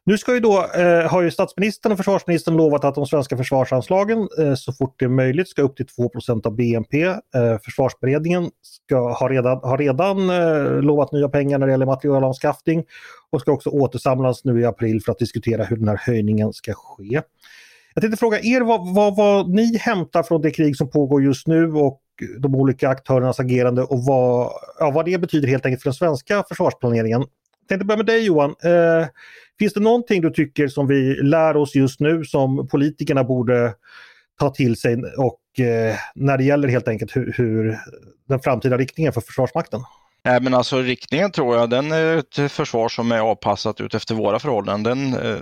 Nu 0.06 0.18
ska 0.18 0.34
ju 0.34 0.40
då, 0.40 0.66
eh, 0.76 1.12
har 1.12 1.22
ju 1.22 1.32
statsministern 1.32 1.92
och 1.92 1.98
försvarsministern 1.98 2.58
lovat 2.58 2.84
att 2.84 2.96
de 2.96 3.06
svenska 3.06 3.38
försvarsanslagen 3.38 4.28
eh, 4.40 4.56
så 4.56 4.74
fort 4.74 4.96
det 5.00 5.06
är 5.06 5.10
möjligt 5.10 5.50
ska 5.50 5.62
upp 5.62 5.76
till 5.76 5.86
2% 5.86 6.46
av 6.46 6.56
BNP. 6.56 7.04
Eh, 7.04 7.18
försvarsberedningen 7.64 8.50
ska, 8.62 9.14
har 9.14 9.30
redan, 9.30 9.60
har 9.64 9.78
redan 9.78 10.30
eh, 10.30 10.82
lovat 10.82 11.12
nya 11.12 11.30
pengar 11.30 11.58
när 11.58 11.68
det 11.68 11.74
gäller 11.74 11.86
materialanskaffning 11.86 12.84
och 13.30 13.42
ska 13.42 13.52
också 13.52 13.70
återsamlas 13.70 14.46
nu 14.46 14.62
i 14.62 14.66
april 14.66 15.02
för 15.02 15.12
att 15.12 15.20
diskutera 15.20 15.64
hur 15.64 15.78
den 15.78 15.88
här 15.88 16.02
höjningen 16.06 16.54
ska 16.54 16.74
ske. 16.74 17.22
Jag 17.94 18.02
tänkte 18.02 18.18
fråga 18.18 18.40
er 18.40 18.62
vad, 18.62 18.94
vad, 18.96 19.16
vad 19.16 19.50
ni 19.50 19.78
hämtar 19.78 20.24
från 20.24 20.42
det 20.42 20.52
krig 20.52 20.78
som 20.78 20.90
pågår 20.90 21.24
just 21.24 21.48
nu 21.48 21.74
och 21.74 22.02
de 22.40 22.56
olika 22.56 22.90
aktörernas 22.90 23.40
agerande 23.40 23.84
och 23.84 24.04
vad, 24.06 24.52
ja, 24.80 24.92
vad 24.92 25.06
det 25.06 25.18
betyder 25.18 25.48
helt 25.48 25.66
enkelt 25.66 25.82
för 25.82 25.90
den 25.90 25.94
svenska 25.96 26.44
försvarsplaneringen. 26.50 27.20
Jag 27.20 27.68
tänkte 27.68 27.86
börja 27.86 27.98
med 27.98 28.06
dig 28.06 28.26
Johan. 28.26 28.56
Eh, 28.64 29.08
Finns 29.60 29.74
det 29.74 29.80
någonting 29.80 30.22
du 30.22 30.30
tycker 30.30 30.68
som 30.68 30.88
vi 30.88 31.16
lär 31.16 31.58
oss 31.58 31.76
just 31.76 32.00
nu 32.00 32.24
som 32.24 32.68
politikerna 32.68 33.24
borde 33.24 33.74
ta 34.40 34.50
till 34.50 34.76
sig 34.76 34.96
och 35.18 35.66
eh, 35.66 35.96
när 36.16 36.38
det 36.38 36.44
gäller 36.44 36.68
helt 36.68 36.88
enkelt 36.88 37.16
hur, 37.16 37.34
hur, 37.38 37.80
den 38.28 38.40
framtida 38.40 38.78
riktningen 38.78 39.14
för 39.14 39.22
Försvarsmakten? 39.22 39.82
Nej, 40.26 40.42
men 40.42 40.54
alltså 40.54 40.78
riktningen 40.82 41.32
tror 41.32 41.56
jag, 41.56 41.70
den 41.70 41.92
är 41.92 42.18
ett 42.18 42.52
försvar 42.52 42.90
som 42.90 43.12
är 43.12 43.20
avpassat 43.20 43.82
ut 43.82 43.94
efter 43.94 44.16
våra 44.16 44.40
förhållanden. 44.40 45.12
Den, 45.12 45.14
eh, 45.14 45.42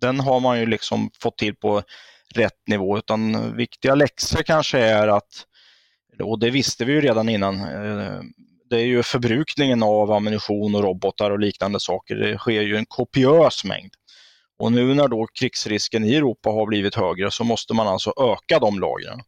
den 0.00 0.20
har 0.20 0.40
man 0.40 0.60
ju 0.60 0.66
liksom 0.66 1.10
fått 1.20 1.38
till 1.38 1.54
på 1.54 1.82
rätt 2.34 2.68
nivå, 2.68 2.98
utan 2.98 3.56
viktiga 3.56 3.94
läxor 3.94 4.42
kanske 4.42 4.78
är 4.78 5.08
att, 5.08 5.46
och 6.22 6.38
det 6.38 6.50
visste 6.50 6.84
vi 6.84 6.92
ju 6.92 7.00
redan 7.00 7.28
innan, 7.28 7.54
eh, 7.54 8.20
det 8.70 8.76
är 8.76 8.84
ju 8.84 9.02
förbrukningen 9.02 9.82
av 9.82 10.12
ammunition 10.12 10.74
och 10.74 10.82
robotar 10.82 11.30
och 11.30 11.38
liknande 11.38 11.80
saker. 11.80 12.16
Det 12.16 12.38
sker 12.38 12.62
ju 12.62 12.76
en 12.76 12.86
kopiös 12.86 13.64
mängd. 13.64 13.90
Och 14.58 14.72
nu 14.72 14.94
när 14.94 15.08
då 15.08 15.26
krigsrisken 15.40 16.04
i 16.04 16.14
Europa 16.14 16.50
har 16.50 16.66
blivit 16.66 16.94
högre 16.94 17.30
så 17.30 17.44
måste 17.44 17.74
man 17.74 17.88
alltså 17.88 18.12
öka 18.16 18.58
de 18.58 18.80
lagren. 18.80 19.20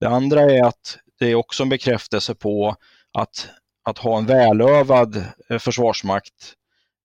Det 0.00 0.08
andra 0.08 0.40
är 0.40 0.64
att 0.64 0.98
det 1.18 1.30
är 1.30 1.34
också 1.34 1.62
en 1.62 1.68
bekräftelse 1.68 2.34
på 2.34 2.76
att, 3.12 3.48
att 3.84 3.98
ha 3.98 4.18
en 4.18 4.26
välövad 4.26 5.24
eh, 5.50 5.58
försvarsmakt 5.58 6.54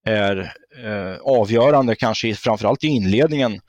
är 0.05 0.53
eh, 0.83 1.17
avgörande, 1.23 1.95
kanske 1.95 2.35
framförallt 2.35 2.83
i 2.83 2.87
inledningen 2.87 3.61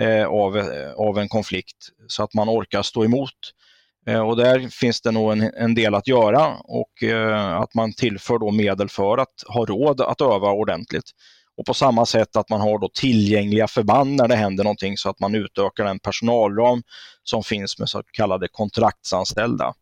eh, 0.00 0.26
av, 0.26 0.58
eh, 0.58 0.92
av 0.92 1.18
en 1.18 1.28
konflikt, 1.28 1.88
så 2.06 2.22
att 2.22 2.34
man 2.34 2.48
orkar 2.48 2.82
stå 2.82 3.04
emot 3.04 3.34
Eh, 3.40 3.61
Eh, 4.06 4.20
och 4.20 4.36
där 4.36 4.68
finns 4.68 5.00
det 5.00 5.10
nog 5.10 5.32
en, 5.32 5.40
en 5.42 5.74
del 5.74 5.94
att 5.94 6.08
göra 6.08 6.56
och 6.56 7.02
eh, 7.02 7.54
att 7.54 7.74
man 7.74 7.92
tillför 7.92 8.38
då 8.38 8.50
medel 8.50 8.88
för 8.88 9.18
att 9.18 9.42
ha 9.48 9.64
råd 9.64 10.00
att 10.00 10.20
öva 10.20 10.50
ordentligt. 10.50 11.10
Och 11.56 11.66
på 11.66 11.74
samma 11.74 12.06
sätt 12.06 12.36
att 12.36 12.48
man 12.48 12.60
har 12.60 12.78
då 12.78 12.88
tillgängliga 12.94 13.68
förband 13.68 14.16
när 14.16 14.28
det 14.28 14.36
händer 14.36 14.64
någonting 14.64 14.96
så 14.96 15.10
att 15.10 15.20
man 15.20 15.34
utökar 15.34 15.84
den 15.84 15.98
personalram 15.98 16.82
som 17.22 17.42
finns 17.42 17.78
med 17.78 17.88
så 17.88 18.02
kallade 18.12 18.48
kontraktsanställda. 18.48 19.74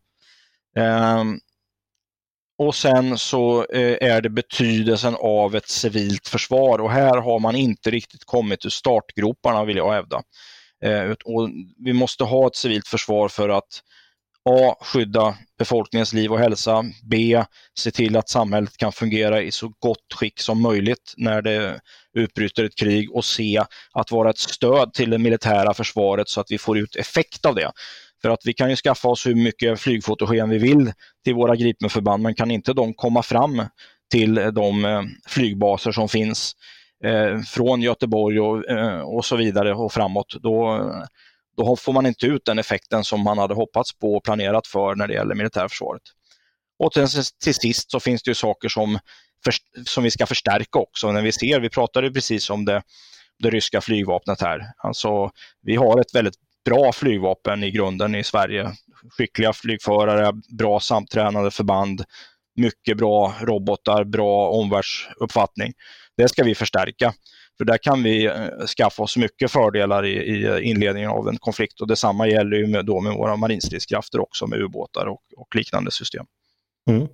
Eh, 0.77 1.23
och 2.57 2.75
sen 2.75 3.17
så 3.17 3.65
eh, 3.65 3.97
är 4.09 4.21
det 4.21 4.29
betydelsen 4.29 5.15
av 5.19 5.55
ett 5.55 5.69
civilt 5.69 6.27
försvar 6.27 6.79
och 6.79 6.91
här 6.91 7.17
har 7.17 7.39
man 7.39 7.55
inte 7.55 7.91
riktigt 7.91 8.25
kommit 8.25 8.65
ur 8.65 8.69
startgroparna 8.69 9.65
vill 9.65 9.77
jag 9.77 9.91
hävda. 9.91 10.21
Eh, 10.83 11.11
och 11.25 11.49
vi 11.77 11.93
måste 11.93 12.23
ha 12.23 12.47
ett 12.47 12.55
civilt 12.55 12.87
försvar 12.87 13.27
för 13.27 13.49
att 13.49 13.81
A. 14.49 14.75
Skydda 14.81 15.37
befolkningens 15.57 16.13
liv 16.13 16.31
och 16.31 16.39
hälsa. 16.39 16.83
B. 17.03 17.43
Se 17.79 17.91
till 17.91 18.17
att 18.17 18.29
samhället 18.29 18.77
kan 18.77 18.91
fungera 18.91 19.41
i 19.41 19.51
så 19.51 19.73
gott 19.79 20.13
skick 20.15 20.39
som 20.39 20.61
möjligt 20.61 21.13
när 21.17 21.41
det 21.41 21.79
utbryter 22.13 22.63
ett 22.63 22.75
krig. 22.75 23.11
Och 23.11 23.25
C. 23.25 23.61
Att 23.93 24.11
vara 24.11 24.29
ett 24.29 24.37
stöd 24.37 24.93
till 24.93 25.09
det 25.09 25.17
militära 25.17 25.73
försvaret 25.73 26.29
så 26.29 26.41
att 26.41 26.51
vi 26.51 26.57
får 26.57 26.77
ut 26.77 26.95
effekt 26.95 27.45
av 27.45 27.55
det. 27.55 27.71
För 28.21 28.29
att 28.29 28.45
vi 28.45 28.53
kan 28.53 28.69
ju 28.69 28.75
skaffa 28.75 29.07
oss 29.07 29.27
hur 29.27 29.35
mycket 29.35 29.79
flygfotogen 29.79 30.49
vi 30.49 30.57
vill 30.57 30.91
till 31.23 31.35
våra 31.35 31.55
Gripenförband, 31.55 32.23
men 32.23 32.35
kan 32.35 32.51
inte 32.51 32.73
de 32.73 32.93
komma 32.93 33.23
fram 33.23 33.63
till 34.11 34.35
de 34.35 34.85
eh, 34.85 35.01
flygbaser 35.27 35.91
som 35.91 36.09
finns 36.09 36.55
eh, 37.03 37.39
från 37.39 37.81
Göteborg 37.81 38.39
och, 38.39 38.69
eh, 38.69 39.01
och 39.01 39.25
så 39.25 39.35
vidare 39.35 39.73
och 39.73 39.93
framåt, 39.93 40.35
då 40.43 40.91
då 41.65 41.75
får 41.75 41.93
man 41.93 42.05
inte 42.05 42.25
ut 42.25 42.45
den 42.45 42.59
effekten 42.59 43.03
som 43.03 43.21
man 43.21 43.37
hade 43.37 43.53
hoppats 43.53 43.99
på 43.99 44.15
och 44.15 44.23
planerat 44.23 44.67
för 44.67 44.95
när 44.95 45.07
det 45.07 45.13
gäller 45.13 45.35
militärförsvaret. 45.35 46.01
Och 46.79 46.91
till, 46.91 47.07
till 47.43 47.55
sist 47.55 47.91
så 47.91 47.99
finns 47.99 48.23
det 48.23 48.31
ju 48.31 48.35
saker 48.35 48.69
som, 48.69 48.99
för, 49.43 49.53
som 49.85 50.03
vi 50.03 50.11
ska 50.11 50.25
förstärka 50.25 50.79
också. 50.79 51.11
När 51.11 51.21
vi 51.21 51.31
ser, 51.31 51.59
vi 51.59 51.69
pratade 51.69 52.11
precis 52.11 52.49
om 52.49 52.65
det, 52.65 52.81
det 53.39 53.49
ryska 53.49 53.81
flygvapnet 53.81 54.41
här. 54.41 54.61
Alltså, 54.77 55.31
vi 55.61 55.75
har 55.75 55.99
ett 55.99 56.15
väldigt 56.15 56.35
bra 56.65 56.91
flygvapen 56.91 57.63
i 57.63 57.71
grunden 57.71 58.15
i 58.15 58.23
Sverige. 58.23 58.71
Skickliga 59.17 59.53
flygförare, 59.53 60.33
bra 60.57 60.79
samtränade 60.79 61.51
förband, 61.51 62.03
mycket 62.55 62.97
bra 62.97 63.35
robotar, 63.41 64.03
bra 64.03 64.49
omvärldsuppfattning. 64.49 65.73
Det 66.17 66.29
ska 66.29 66.43
vi 66.43 66.55
förstärka. 66.55 67.13
För 67.61 67.65
där 67.65 67.77
kan 67.77 68.03
vi 68.03 68.25
eh, 68.25 68.65
skaffa 68.77 69.03
oss 69.03 69.17
mycket 69.17 69.51
fördelar 69.51 70.05
i, 70.05 70.11
i 70.11 70.61
inledningen 70.61 71.09
av 71.09 71.27
en 71.27 71.37
konflikt 71.37 71.81
och 71.81 71.87
detsamma 71.87 72.27
gäller 72.27 72.57
ju 72.57 72.67
med, 72.67 72.85
då 72.85 73.01
med 73.01 73.13
våra 73.13 73.35
marinstridskrafter 73.35 74.19
också 74.19 74.47
med 74.47 74.59
ubåtar 74.59 75.05
och, 75.05 75.21
och 75.37 75.55
liknande 75.55 75.91
system. 75.91 76.25
Mm. 76.89 77.07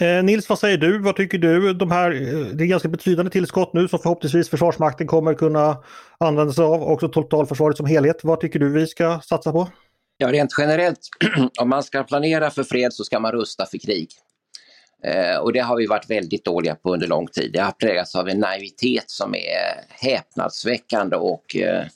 Eh, 0.00 0.24
Nils, 0.24 0.48
vad 0.48 0.58
säger 0.58 0.78
du? 0.78 0.98
Vad 0.98 1.16
tycker 1.16 1.38
du? 1.38 1.74
De 1.74 1.90
här, 1.90 2.10
eh, 2.10 2.46
det 2.46 2.64
är 2.64 2.66
ganska 2.66 2.88
betydande 2.88 3.30
tillskott 3.30 3.72
nu 3.72 3.88
som 3.88 3.98
förhoppningsvis 3.98 4.48
Försvarsmakten 4.48 5.06
kommer 5.06 5.34
kunna 5.34 5.76
använda 6.18 6.52
sig 6.52 6.64
av, 6.64 6.82
också 6.82 7.08
totalförsvaret 7.08 7.76
som 7.76 7.86
helhet. 7.86 8.20
Vad 8.22 8.40
tycker 8.40 8.58
du 8.58 8.72
vi 8.72 8.86
ska 8.86 9.20
satsa 9.20 9.52
på? 9.52 9.68
Ja, 10.16 10.32
rent 10.32 10.50
generellt, 10.58 11.00
om 11.60 11.68
man 11.68 11.82
ska 11.82 12.02
planera 12.02 12.50
för 12.50 12.64
fred 12.64 12.92
så 12.92 13.04
ska 13.04 13.20
man 13.20 13.32
rusta 13.32 13.66
för 13.66 13.78
krig. 13.78 14.08
Eh, 15.04 15.36
och 15.36 15.52
det 15.52 15.60
har 15.60 15.76
vi 15.76 15.86
varit 15.86 16.10
väldigt 16.10 16.44
dåliga 16.44 16.74
på 16.74 16.92
under 16.92 17.06
lång 17.06 17.26
tid. 17.26 17.52
Det 17.52 17.58
har 17.58 17.72
präglats 17.72 18.14
av 18.14 18.28
en 18.28 18.40
naivitet 18.40 19.10
som 19.10 19.34
är 19.34 19.84
häpnadsväckande 19.88 21.16
och 21.16 21.56
eh, 21.56 21.86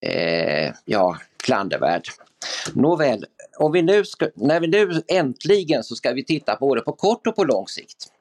eh, 0.00 0.72
ja, 0.84 1.16
klandervärd. 1.36 2.02
Nåväl, 2.74 3.24
om 3.58 3.72
vi 3.72 3.82
nu 3.82 4.04
ska, 4.04 4.28
när 4.34 4.60
vi 4.60 4.66
nu 4.66 5.02
äntligen 5.08 5.84
så 5.84 5.96
ska 5.96 6.12
vi 6.12 6.24
titta 6.24 6.56
både 6.60 6.80
på 6.80 6.92
kort 6.92 7.26
och 7.26 7.36
på 7.36 7.44
lång 7.44 7.68
sikt. 7.68 8.12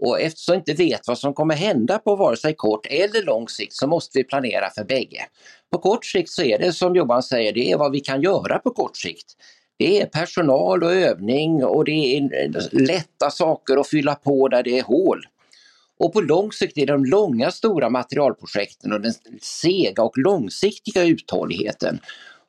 Och 0.00 0.20
eftersom 0.20 0.52
vi 0.52 0.58
inte 0.58 0.74
vet 0.74 1.08
vad 1.08 1.18
som 1.18 1.34
kommer 1.34 1.54
hända 1.54 1.98
på 1.98 2.16
vare 2.16 2.36
sig 2.36 2.54
kort 2.54 2.86
eller 2.86 3.22
lång 3.22 3.48
sikt 3.48 3.72
så 3.72 3.86
måste 3.86 4.18
vi 4.18 4.24
planera 4.24 4.70
för 4.70 4.84
bägge. 4.84 5.26
På 5.72 5.78
kort 5.78 6.04
sikt 6.04 6.30
så 6.30 6.42
är 6.42 6.58
det 6.58 6.72
som 6.72 6.96
Johan 6.96 7.22
säger, 7.22 7.52
det 7.52 7.72
är 7.72 7.76
vad 7.76 7.92
vi 7.92 8.00
kan 8.00 8.22
göra 8.22 8.58
på 8.58 8.70
kort 8.70 8.96
sikt. 8.96 9.36
Det 9.78 10.00
är 10.00 10.06
personal 10.06 10.82
och 10.82 10.92
övning 10.92 11.64
och 11.64 11.84
det 11.84 12.16
är 12.16 12.78
lätta 12.86 13.30
saker 13.30 13.76
att 13.76 13.88
fylla 13.88 14.14
på 14.14 14.48
där 14.48 14.62
det 14.62 14.78
är 14.78 14.82
hål. 14.82 15.26
Och 15.98 16.12
på 16.12 16.20
lång 16.20 16.52
sikt 16.52 16.78
är 16.78 16.86
det 16.86 16.92
de 16.92 17.04
långa 17.04 17.50
stora 17.50 17.90
materialprojekten 17.90 18.92
och 18.92 19.00
den 19.00 19.12
sega 19.42 20.02
och 20.02 20.18
långsiktiga 20.18 21.04
uthålligheten. 21.04 21.98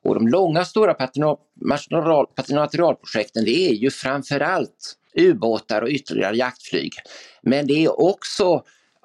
Och 0.04 0.14
de 0.14 0.28
långa 0.28 0.64
stora 0.64 0.96
materialprojekten 2.50 3.44
det 3.44 3.70
är 3.70 3.74
ju 3.74 3.90
framförallt 3.90 4.96
ubåtar 5.14 5.82
och 5.82 5.88
ytterligare 5.88 6.36
jaktflyg. 6.36 6.92
Men 7.42 7.66
det 7.66 7.84
är 7.84 8.00
också 8.00 8.62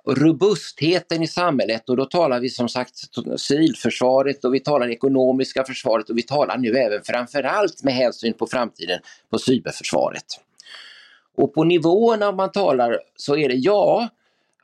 robustheten 0.08 1.24
i 1.24 1.28
samhället 1.28 1.90
och 1.90 1.98
då 1.98 2.06
talar 2.06 2.40
vi 2.40 2.50
som 2.50 2.70
sagt 2.70 2.94
civilförsvaret 3.38 4.46
och 4.46 4.54
vi 4.54 4.60
talar 4.60 4.90
ekonomiska 4.90 5.64
försvaret 5.64 6.10
och 6.10 6.18
vi 6.18 6.24
talar 6.24 6.58
nu 6.58 6.78
även 6.78 7.04
framförallt 7.04 7.84
med 7.84 7.94
hänsyn 7.94 8.34
på 8.34 8.48
framtiden 8.48 9.00
på 9.30 9.40
cyberförsvaret. 9.40 10.26
Och 11.38 11.54
på 11.54 11.64
nivåerna 11.64 12.32
man 12.32 12.52
talar 12.52 13.00
så 13.16 13.38
är 13.38 13.50
det 13.50 13.56
ja, 13.56 14.10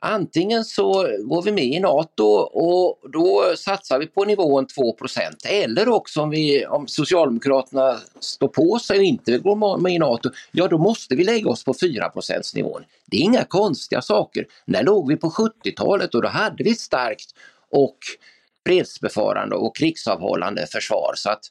Antingen 0.02 0.64
så 0.64 0.92
går 1.24 1.42
vi 1.42 1.52
med 1.52 1.64
i 1.64 1.80
NATO 1.80 2.24
och 2.38 3.10
då 3.12 3.54
satsar 3.56 3.98
vi 3.98 4.06
på 4.06 4.24
nivån 4.24 4.66
2% 4.66 4.96
eller 5.44 5.88
också 5.88 6.20
om, 6.20 6.30
vi, 6.30 6.66
om 6.66 6.88
Socialdemokraterna 6.88 7.98
står 8.20 8.48
på 8.48 8.78
sig 8.78 8.98
och 8.98 9.04
inte 9.04 9.38
går 9.38 9.78
med 9.78 9.92
i 9.92 9.98
NATO, 9.98 10.30
ja 10.52 10.68
då 10.68 10.78
måste 10.78 11.14
vi 11.14 11.24
lägga 11.24 11.50
oss 11.50 11.64
på 11.64 11.72
4% 11.72 12.56
nivån. 12.56 12.82
Det 13.06 13.16
är 13.16 13.20
inga 13.20 13.44
konstiga 13.44 14.02
saker. 14.02 14.46
När 14.64 14.82
låg 14.82 15.08
vi 15.08 15.16
på 15.16 15.30
70-talet 15.30 16.14
och 16.14 16.22
då 16.22 16.28
hade 16.28 16.64
vi 16.64 16.70
ett 16.70 16.80
starkt 16.80 17.34
och 17.70 17.98
fredsbefarande 18.66 19.56
och 19.56 19.76
krigsavhållande 19.76 20.66
försvar. 20.66 21.12
Så 21.16 21.30
att 21.30 21.44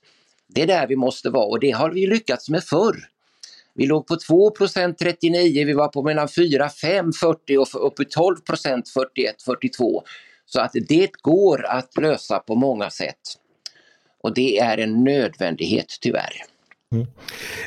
det 0.47 0.61
är 0.61 0.67
där 0.67 0.87
vi 0.87 0.95
måste 0.95 1.29
vara 1.29 1.45
och 1.45 1.59
det 1.59 1.71
har 1.71 1.89
vi 1.89 2.07
lyckats 2.07 2.49
med 2.49 2.63
förr. 2.63 3.09
Vi 3.79 3.85
låg 3.85 4.07
på 4.07 4.15
2% 4.15 4.93
39, 4.93 5.65
vi 5.65 5.73
var 5.73 5.87
på 5.87 6.03
mellan 6.03 6.27
4, 6.27 6.69
5, 6.69 7.13
40 7.13 7.57
och 7.57 7.87
upp 7.87 7.99
i 7.99 8.05
12 8.05 8.35
41, 8.45 9.41
42. 9.45 10.03
Så 10.45 10.61
att 10.61 10.71
det 10.73 11.11
går 11.21 11.65
att 11.65 11.97
lösa 11.97 12.39
på 12.39 12.55
många 12.55 12.89
sätt. 12.89 13.19
Och 14.23 14.33
det 14.33 14.59
är 14.59 14.77
en 14.77 15.03
nödvändighet 15.03 15.97
tyvärr. 16.01 16.33
Mm. 16.95 17.07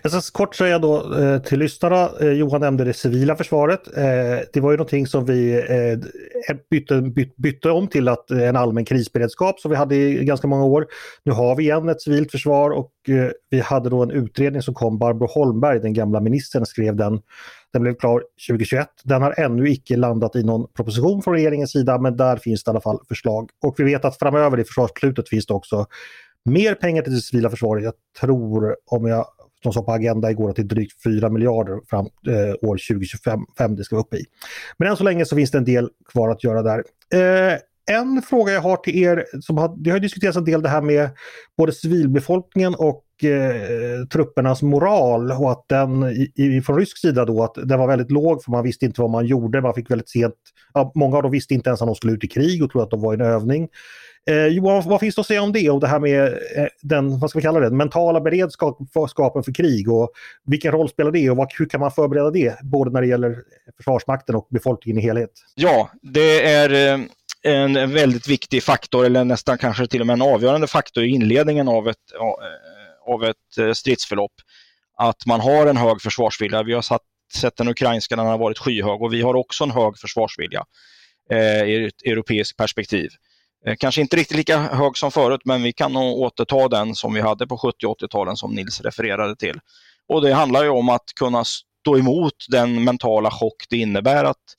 Jag 0.03 0.13
ska 0.13 0.39
kort 0.39 0.55
säga 0.55 0.79
då 0.79 1.19
eh, 1.19 1.43
till 1.43 1.59
lyssnarna, 1.59 2.11
eh, 2.21 2.33
Johan 2.33 2.61
nämnde 2.61 2.85
det 2.85 2.93
civila 2.93 3.37
försvaret. 3.37 3.97
Eh, 3.97 4.47
det 4.53 4.61
var 4.61 4.71
ju 4.71 4.77
någonting 4.77 5.07
som 5.07 5.25
vi 5.25 5.53
eh, 5.53 5.93
eh, 5.93 6.57
bytte, 6.71 7.01
bytte, 7.01 7.35
bytte, 7.37 7.71
om 7.71 7.89
till 7.89 8.09
att 8.09 8.31
eh, 8.31 8.49
en 8.49 8.57
allmän 8.57 8.85
krisberedskap 8.85 9.61
som 9.61 9.71
vi 9.71 9.77
hade 9.77 9.97
i 9.97 10.25
ganska 10.25 10.47
många 10.47 10.65
år. 10.65 10.87
Nu 11.25 11.33
har 11.33 11.57
vi 11.57 11.63
igen 11.63 11.89
ett 11.89 12.03
civilt 12.03 12.31
försvar 12.31 12.71
och 12.71 12.93
vi 13.51 13.61
hade 13.61 13.91
då 13.91 14.03
en 14.03 14.11
utredning 14.11 14.63
som 14.63 14.75
kom, 14.75 14.99
Barbro 14.99 15.27
Holmberg, 15.27 15.81
den 15.81 15.93
gamla 15.93 16.21
ministern, 16.21 16.67
skrev 16.67 16.97
den. 16.97 17.21
Den 17.73 17.83
blev 17.83 17.95
klar 17.95 18.23
2021. 18.49 18.89
Den 19.05 19.23
har 19.23 19.41
ännu 19.41 19.71
icke 19.71 19.97
landat 19.97 20.37
i 20.37 20.43
någon 20.43 20.73
proposition 20.73 21.23
från 21.23 21.35
regeringens 21.35 21.73
sida 21.73 21.99
men 21.99 22.17
där 22.17 22.37
finns 22.37 22.65
det 22.65 22.69
i 22.69 22.71
alla 22.71 22.81
fall 22.81 22.99
förslag. 23.09 23.51
Och 23.63 23.75
vi 23.79 23.85
vet 23.85 24.05
att 24.05 24.19
framöver 24.19 24.61
i 24.61 24.65
försvarsbeslutet 24.65 25.29
finns 25.29 25.47
det 25.47 25.55
också 25.55 25.87
mer 26.45 26.75
pengar 26.75 27.03
till 27.03 27.15
det 27.15 27.21
civila 27.21 27.51
försvaret. 27.51 27.85
Jag 27.85 27.95
tror, 28.21 28.77
om 28.87 29.07
jag 29.07 29.27
de 29.63 29.73
sa 29.73 29.83
på 29.83 29.93
Agenda 29.93 30.31
igår 30.31 30.51
att 30.51 30.57
det 30.57 30.63
är 30.63 30.65
drygt 30.65 31.03
4 31.03 31.29
miljarder 31.29 31.81
fram 31.91 32.07
eh, 32.07 32.69
år 32.69 32.95
2025 32.95 33.41
det 33.77 33.85
ska 33.85 33.97
vara 33.97 34.05
uppe 34.05 34.17
i. 34.17 34.25
Men 34.77 34.89
än 34.89 34.97
så 34.97 35.05
länge 35.05 35.25
så 35.25 35.37
finns 35.37 35.51
det 35.51 35.59
en 35.59 35.65
del 35.65 35.91
kvar 36.13 36.31
att 36.31 36.45
göra 36.45 36.63
där. 36.63 36.85
Eh, 37.15 37.59
en 37.91 38.23
fråga 38.23 38.53
jag 38.53 38.61
har 38.61 38.77
till 38.77 39.03
er, 39.03 39.25
som 39.41 39.59
har, 39.59 39.75
det 39.79 39.91
har 39.91 39.99
diskuterats 39.99 40.37
en 40.37 40.45
del 40.45 40.63
det 40.63 40.69
här 40.69 40.83
med 40.83 41.11
både 41.57 41.73
civilbefolkningen 41.73 42.75
och 42.75 43.25
eh, 43.25 44.07
truppernas 44.13 44.63
moral 44.63 45.33
och 45.33 45.53
att 45.53 45.65
den 45.69 46.03
i, 46.03 46.33
i, 46.35 46.63
från 46.63 46.79
rysk 46.79 46.99
sida 46.99 47.25
då 47.25 47.45
att 47.45 47.55
den 47.55 47.79
var 47.79 47.87
väldigt 47.87 48.11
låg 48.11 48.45
för 48.45 48.51
man 48.51 48.65
visste 48.65 48.85
inte 48.85 49.01
vad 49.01 49.11
man 49.11 49.27
gjorde, 49.27 49.61
man 49.61 49.75
fick 49.75 49.91
väldigt 49.91 50.09
sent, 50.09 50.35
ja, 50.75 50.93
många 50.95 51.17
av 51.17 51.23
dem 51.23 51.33
visste 51.33 51.55
inte 51.55 51.71
ens 51.71 51.83
att 51.83 51.89
de 51.89 51.95
skulle 51.95 52.13
ut 52.13 52.25
i 52.25 52.29
krig 52.29 52.65
och 52.65 52.71
trodde 52.71 52.85
att 52.85 52.91
de 52.91 53.01
var 53.01 53.13
i 53.13 53.15
en 53.15 53.21
övning. 53.21 53.69
Eh, 54.31 54.47
Johan, 54.47 54.83
vad 54.87 55.01
finns 55.01 55.15
det 55.15 55.21
att 55.21 55.27
säga 55.27 55.43
om 55.43 55.53
det 55.53 55.71
och 55.71 55.81
det 55.81 55.87
här 55.87 55.99
med 55.99 56.27
eh, 56.57 56.67
den, 56.83 57.19
vad 57.19 57.31
ska 57.31 57.39
vi 57.39 57.43
kalla 57.43 57.61
det, 57.61 57.71
mentala 57.71 58.21
beredskapen 58.21 59.43
för 59.45 59.55
krig 59.55 59.93
och 59.93 60.11
vilken 60.45 60.73
roll 60.73 60.89
spelar 60.89 61.11
det 61.11 61.31
och 61.31 61.37
vad, 61.37 61.53
hur 61.59 61.67
kan 61.67 61.81
man 61.81 61.91
förbereda 61.91 62.31
det 62.31 62.59
både 62.63 62.91
när 62.91 63.01
det 63.01 63.07
gäller 63.07 63.37
Försvarsmakten 63.77 64.35
och 64.35 64.47
befolkningen 64.51 64.99
i 64.99 65.03
helhet? 65.03 65.31
Ja, 65.55 65.91
det 66.03 66.47
är 66.47 66.95
eh, 66.95 67.01
en 67.43 67.93
väldigt 67.93 68.29
viktig 68.29 68.63
faktor 68.63 69.07
eller 69.07 69.25
nästan 69.25 69.59
kanske 69.59 69.87
till 69.87 70.01
och 70.01 70.07
med 70.07 70.15
en 70.15 70.23
avgörande 70.23 70.67
faktor 70.67 71.05
i 71.05 71.09
inledningen 71.09 71.69
av 71.69 71.89
ett, 71.89 71.97
eh, 72.21 73.13
av 73.13 73.25
ett 73.25 73.59
eh, 73.59 73.73
stridsförlopp. 73.73 74.35
Att 74.97 75.27
man 75.27 75.41
har 75.41 75.67
en 75.67 75.77
hög 75.77 76.03
försvarsvilja. 76.03 76.63
Vi 76.63 76.73
har 76.73 76.83
satt, 76.83 77.03
sett 77.35 77.57
den 77.57 77.69
ukrainska, 77.69 78.17
den 78.17 78.27
har 78.27 78.39
varit 78.39 78.59
skyhög 78.59 79.03
och 79.03 79.13
vi 79.13 79.23
har 79.23 79.35
också 79.35 79.65
en 79.65 79.71
hög 79.71 79.99
försvarsvilja 79.99 80.65
eh, 81.31 81.65
i 81.65 81.87
ett 81.87 82.03
europeiskt 82.07 82.57
perspektiv. 82.57 83.11
Eh, 83.67 83.77
kanske 83.79 84.01
inte 84.01 84.17
riktigt 84.17 84.37
lika 84.37 84.59
hög 84.59 84.97
som 84.97 85.11
förut, 85.11 85.41
men 85.45 85.63
vi 85.63 85.73
kan 85.73 85.93
nog 85.93 86.19
återta 86.19 86.69
den 86.69 86.95
som 86.95 87.15
vi 87.15 87.21
hade 87.21 87.47
på 87.47 87.59
70 87.59 87.87
och 87.87 88.01
80-talen 88.01 88.37
som 88.37 88.55
Nils 88.55 88.81
refererade 88.81 89.37
till. 89.37 89.61
Och 90.09 90.23
det 90.23 90.33
handlar 90.33 90.63
ju 90.63 90.69
om 90.69 90.89
att 90.89 91.15
kunna 91.17 91.45
stå 91.45 91.99
emot 91.99 92.35
den 92.49 92.85
mentala 92.85 93.31
chock 93.31 93.65
det 93.71 93.77
innebär 93.77 94.25
att 94.25 94.57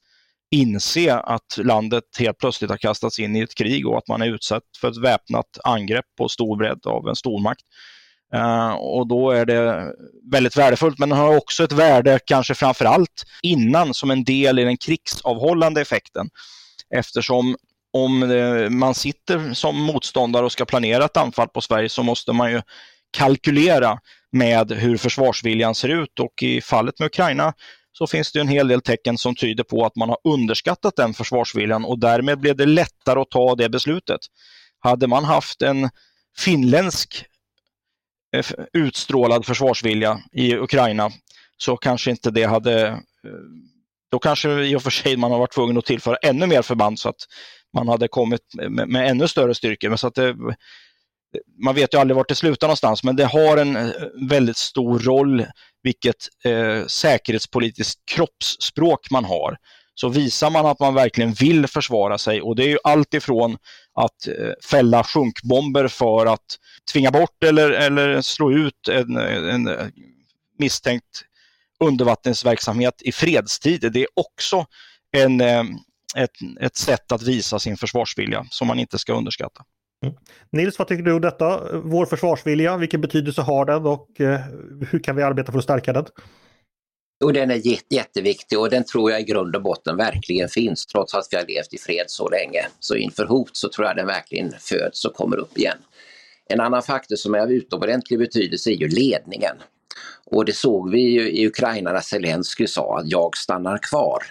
inse 0.52 1.14
att 1.14 1.58
landet 1.58 2.04
helt 2.20 2.38
plötsligt 2.38 2.70
har 2.70 2.78
kastats 2.78 3.20
in 3.20 3.36
i 3.36 3.40
ett 3.40 3.56
krig 3.56 3.88
och 3.88 3.98
att 3.98 4.08
man 4.08 4.22
är 4.22 4.28
utsatt 4.28 4.64
för 4.82 4.92
ett 4.92 5.04
väpnat 5.04 5.58
angrepp 5.64 6.06
på 6.18 6.30
stor 6.30 6.58
bredd 6.58 6.86
av 6.86 7.08
en 7.08 7.16
stormakt. 7.16 7.62
Uh, 8.36 8.72
och 8.72 9.08
då 9.08 9.32
är 9.32 9.46
det 9.46 9.94
väldigt 10.32 10.58
värdefullt, 10.58 11.00
men 11.00 11.10
det 11.10 11.16
har 11.16 11.38
också 11.38 11.64
ett 11.64 11.72
värde, 11.72 12.20
kanske 12.26 12.56
framför 12.56 12.86
allt 12.86 13.24
innan, 13.44 13.94
som 13.94 14.12
en 14.12 14.24
del 14.24 14.60
i 14.60 14.64
den 14.64 14.78
krigsavhållande 14.78 15.82
effekten. 15.82 16.30
Eftersom 16.96 17.56
om 17.94 18.24
eh, 18.24 18.70
man 18.70 18.96
sitter 18.96 19.54
som 19.54 19.82
motståndare 19.82 20.46
och 20.46 20.52
ska 20.52 20.66
planera 20.66 21.06
ett 21.06 21.18
anfall 21.18 21.48
på 21.48 21.62
Sverige 21.62 21.90
så 21.90 22.04
måste 22.04 22.34
man 22.34 22.52
ju 22.52 22.62
kalkylera 23.18 24.00
med 24.32 24.72
hur 24.72 24.98
försvarsviljan 24.98 25.76
ser 25.76 25.90
ut 25.90 26.20
och 26.20 26.44
i 26.44 26.62
fallet 26.62 27.00
med 27.00 27.06
Ukraina 27.06 27.54
så 27.92 28.08
finns 28.08 28.32
det 28.32 28.40
en 28.40 28.48
hel 28.48 28.68
del 28.68 28.82
tecken 28.82 29.18
som 29.18 29.36
tyder 29.36 29.64
på 29.64 29.86
att 29.86 29.96
man 29.96 30.10
har 30.10 30.18
underskattat 30.24 30.96
den 30.96 31.14
försvarsviljan 31.14 31.86
och 31.86 32.00
därmed 32.00 32.40
blev 32.40 32.56
det 32.56 32.66
lättare 32.66 33.20
att 33.20 33.32
ta 33.32 33.56
det 33.56 33.70
beslutet. 33.70 34.20
Hade 34.80 35.08
man 35.08 35.24
haft 35.26 35.62
en 35.62 35.90
finländsk 36.38 37.26
eh, 38.36 38.46
utstrålad 38.74 39.46
försvarsvilja 39.46 40.20
i 40.32 40.56
Ukraina 40.56 41.12
så 41.58 41.78
kanske 41.78 42.12
inte 42.12 42.32
det 42.32 42.44
hade 42.44 42.88
eh, 42.88 42.98
då 44.12 44.20
kanske 44.20 44.64
i 44.64 44.76
och 44.76 44.84
för 44.84 44.90
sig 44.90 45.18
man 45.18 45.32
har 45.32 45.40
varit 45.40 45.54
tvungen 45.54 45.78
att 45.78 45.86
tillföra 45.86 46.16
ännu 46.16 46.48
mer 46.48 46.62
förband 46.62 47.00
så 47.00 47.10
att 47.10 47.28
man 47.74 47.88
hade 47.88 48.08
kommit 48.08 48.42
med, 48.70 48.90
med 48.90 49.10
ännu 49.10 49.28
större 49.28 49.56
styrkor. 49.56 49.90
Men 49.90 49.98
så 49.98 50.08
att 50.08 50.16
det, 50.16 50.36
man 51.66 51.76
vet 51.76 51.94
ju 51.94 51.98
aldrig 51.98 52.16
vart 52.16 52.30
det 52.30 52.36
slutar 52.36 52.68
någonstans, 52.68 53.04
men 53.04 53.16
det 53.16 53.26
har 53.26 53.58
en 53.58 53.76
eh, 53.76 53.92
väldigt 54.30 54.58
stor 54.58 55.00
roll 55.00 55.46
vilket 55.84 56.28
eh, 56.44 56.86
säkerhetspolitiskt 56.86 58.02
kroppsspråk 58.06 59.12
man 59.12 59.26
har. 59.26 59.58
Så 59.96 60.10
visar 60.10 60.50
man 60.50 60.66
att 60.66 60.80
man 60.80 60.94
verkligen 60.94 61.34
vill 61.34 61.68
försvara 61.68 62.18
sig 62.18 62.42
och 62.42 62.56
det 62.56 62.64
är 62.64 62.68
ju 62.68 62.78
allt 62.84 63.14
ifrån 63.14 63.58
att 63.94 64.28
eh, 64.28 64.52
fälla 64.70 65.04
sjunkbomber 65.04 65.88
för 65.88 66.26
att 66.26 66.46
tvinga 66.94 67.12
bort 67.12 67.44
eller, 67.44 67.72
eller 67.72 68.22
slå 68.22 68.52
ut 68.52 68.88
en, 68.90 69.18
en 69.18 69.68
eh, 69.68 69.86
misstänkt 70.60 71.24
undervattensverksamhet 71.80 73.02
i 73.02 73.12
fredstid. 73.12 73.92
Det 73.94 74.02
är 74.02 74.08
också 74.14 74.66
en, 75.12 75.42
eh, 75.42 75.64
ett, 76.18 76.32
ett 76.62 76.76
sätt 76.76 77.12
att 77.12 77.22
visa 77.22 77.60
sin 77.60 77.78
försvarsvilja 77.78 78.46
som 78.50 78.68
man 78.68 78.80
inte 78.80 79.00
ska 79.00 79.14
underskatta. 79.14 79.64
Mm. 80.06 80.16
Nils, 80.52 80.80
vad 80.80 80.88
tycker 80.88 81.04
du 81.04 81.14
om 81.14 81.22
detta? 81.22 81.80
Vår 81.84 82.06
försvarsvilja, 82.06 82.78
vilken 82.78 83.02
betydelse 83.02 83.42
har 83.42 83.66
den 83.66 83.86
och 83.86 84.22
eh, 84.22 84.40
hur 84.90 85.00
kan 85.00 85.16
vi 85.16 85.24
arbeta 85.24 85.52
för 85.52 85.60
att 85.60 85.64
stärka 85.64 85.94
den? 85.94 86.06
Jo, 87.24 87.32
den 87.32 87.52
är 87.52 87.62
jätteviktig 87.94 88.60
och 88.60 88.70
den 88.70 88.84
tror 88.84 89.12
jag 89.12 89.22
i 89.22 89.24
grund 89.24 89.56
och 89.56 89.62
botten 89.62 89.98
verkligen 89.98 90.50
finns 90.50 90.86
trots 90.86 91.14
att 91.14 91.28
vi 91.32 91.38
har 91.38 91.46
levt 91.46 91.74
i 91.74 91.78
fred 91.78 92.06
så 92.08 92.30
länge. 92.30 92.66
Så 92.80 92.96
inför 92.96 93.26
hot 93.26 93.58
så 93.58 93.70
tror 93.70 93.88
jag 93.88 93.96
den 93.96 94.08
verkligen 94.08 94.54
föds 94.60 95.06
och 95.06 95.14
kommer 95.14 95.38
upp 95.38 95.58
igen. 95.58 95.78
En 96.50 96.60
annan 96.60 96.84
faktor 96.84 97.16
som 97.16 97.36
är 97.36 97.40
av 97.40 97.52
utomordentlig 97.52 98.20
betydelse 98.20 98.70
är 98.70 98.76
ju 98.76 98.88
ledningen. 98.88 99.56
Och 100.26 100.46
det 100.46 100.54
såg 100.54 100.92
vi 100.92 101.02
ju 101.02 101.32
i 101.32 101.48
Ukraina 101.48 101.94
när 101.94 102.02
Zelensky 102.02 102.68
sa 102.68 103.00
att 103.00 103.10
jag 103.10 103.38
stannar 103.38 103.78
kvar. 103.78 104.24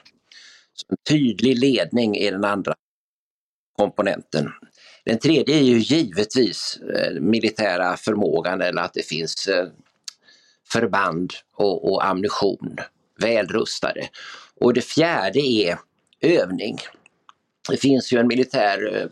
En 0.88 0.96
tydlig 1.08 1.58
ledning 1.58 2.16
är 2.16 2.32
den 2.32 2.44
andra 2.44 2.74
komponenten. 3.76 4.48
Den 5.04 5.18
tredje 5.18 5.56
är 5.56 5.62
ju 5.62 5.78
givetvis 5.78 6.78
eh, 6.96 7.20
militära 7.20 7.96
förmågan 7.96 8.62
eller 8.62 8.82
att 8.82 8.94
det 8.94 9.06
finns 9.06 9.46
eh, 9.46 9.68
förband 10.72 11.32
och, 11.54 11.92
och 11.92 12.06
ammunition 12.06 12.76
välrustade. 13.20 14.08
Och 14.60 14.74
det 14.74 14.80
fjärde 14.80 15.40
är 15.40 15.78
övning. 16.20 16.78
Det 17.70 17.76
finns 17.76 18.12
ju 18.12 18.18
en 18.18 18.26
militär 18.26 18.96
eh, 18.96 19.06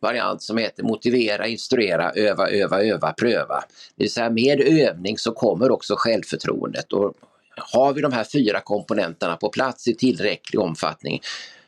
variant 0.00 0.42
som 0.42 0.58
heter 0.58 0.82
motivera, 0.82 1.46
instruera, 1.46 2.12
öva, 2.12 2.50
öva, 2.50 2.82
öva, 2.82 3.12
pröva. 3.12 3.64
Det 3.96 4.04
vill 4.04 4.12
säga 4.12 4.30
med 4.30 4.60
övning 4.60 5.18
så 5.18 5.32
kommer 5.32 5.70
också 5.70 5.94
självförtroendet 5.98 6.92
och 6.92 7.14
har 7.56 7.92
vi 7.92 8.00
de 8.00 8.12
här 8.12 8.24
fyra 8.24 8.60
komponenterna 8.60 9.36
på 9.36 9.48
plats 9.48 9.88
i 9.88 9.94
tillräcklig 9.94 10.60
omfattning 10.60 11.20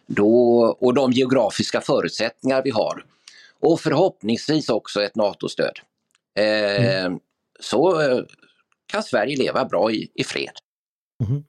då, 0.07 0.63
och 0.81 0.95
de 0.95 1.13
geografiska 1.13 1.81
förutsättningar 1.81 2.63
vi 2.63 2.71
har 2.71 3.05
och 3.61 3.81
förhoppningsvis 3.81 4.69
också 4.69 5.03
ett 5.03 5.17
NATO-stöd 5.17 5.79
eh, 6.39 7.05
mm. 7.05 7.19
så 7.61 8.01
eh, 8.01 8.25
kan 8.87 9.03
Sverige 9.03 9.37
leva 9.37 9.65
bra 9.65 9.91
i, 9.91 10.11
i 10.15 10.25
fred. 10.25 10.53
Mm. 11.29 11.45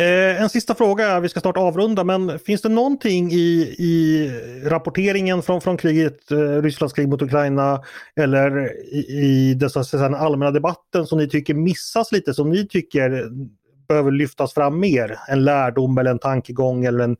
Eh, 0.00 0.42
en 0.42 0.48
sista 0.48 0.74
fråga, 0.74 1.20
vi 1.20 1.28
ska 1.28 1.40
snart 1.40 1.56
avrunda, 1.56 2.04
men 2.04 2.38
finns 2.38 2.62
det 2.62 2.68
någonting 2.68 3.32
i, 3.32 3.74
i 3.78 4.30
rapporteringen 4.64 5.42
från, 5.42 5.60
från 5.60 5.76
kriget, 5.76 6.30
eh, 6.30 6.62
Rysslands 6.62 6.94
krig 6.94 7.08
mot 7.08 7.22
Ukraina 7.22 7.82
eller 8.20 8.72
i, 8.94 8.98
i 8.98 9.54
dessa, 9.54 9.98
den 9.98 10.14
allmänna 10.14 10.50
debatten 10.50 11.06
som 11.06 11.18
ni 11.18 11.28
tycker 11.28 11.54
missas 11.54 12.12
lite, 12.12 12.34
som 12.34 12.50
ni 12.50 12.68
tycker 12.68 13.30
behöver 13.88 14.10
lyftas 14.10 14.54
fram 14.54 14.80
mer? 14.80 15.18
En 15.28 15.44
lärdom 15.44 15.98
eller 15.98 16.10
en 16.10 16.18
tankegång 16.18 16.84
eller 16.84 17.04
en, 17.04 17.16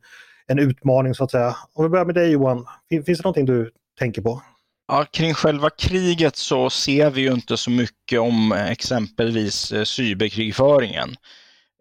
en 0.47 0.59
utmaning 0.59 1.15
så 1.15 1.23
att 1.23 1.31
säga. 1.31 1.55
Om 1.73 1.83
vi 1.83 1.89
börjar 1.89 2.05
med 2.05 2.15
dig 2.15 2.31
Johan, 2.31 2.65
finns 2.89 3.05
det 3.05 3.23
någonting 3.23 3.45
du 3.45 3.71
tänker 3.99 4.21
på? 4.21 4.41
Ja, 4.87 5.05
kring 5.11 5.33
själva 5.33 5.69
kriget 5.69 6.35
så 6.35 6.69
ser 6.69 7.09
vi 7.09 7.21
ju 7.21 7.33
inte 7.33 7.57
så 7.57 7.71
mycket 7.71 8.19
om 8.19 8.51
eh, 8.51 8.71
exempelvis 8.71 9.71
eh, 9.71 9.83
cyberkrigföringen. 9.83 11.15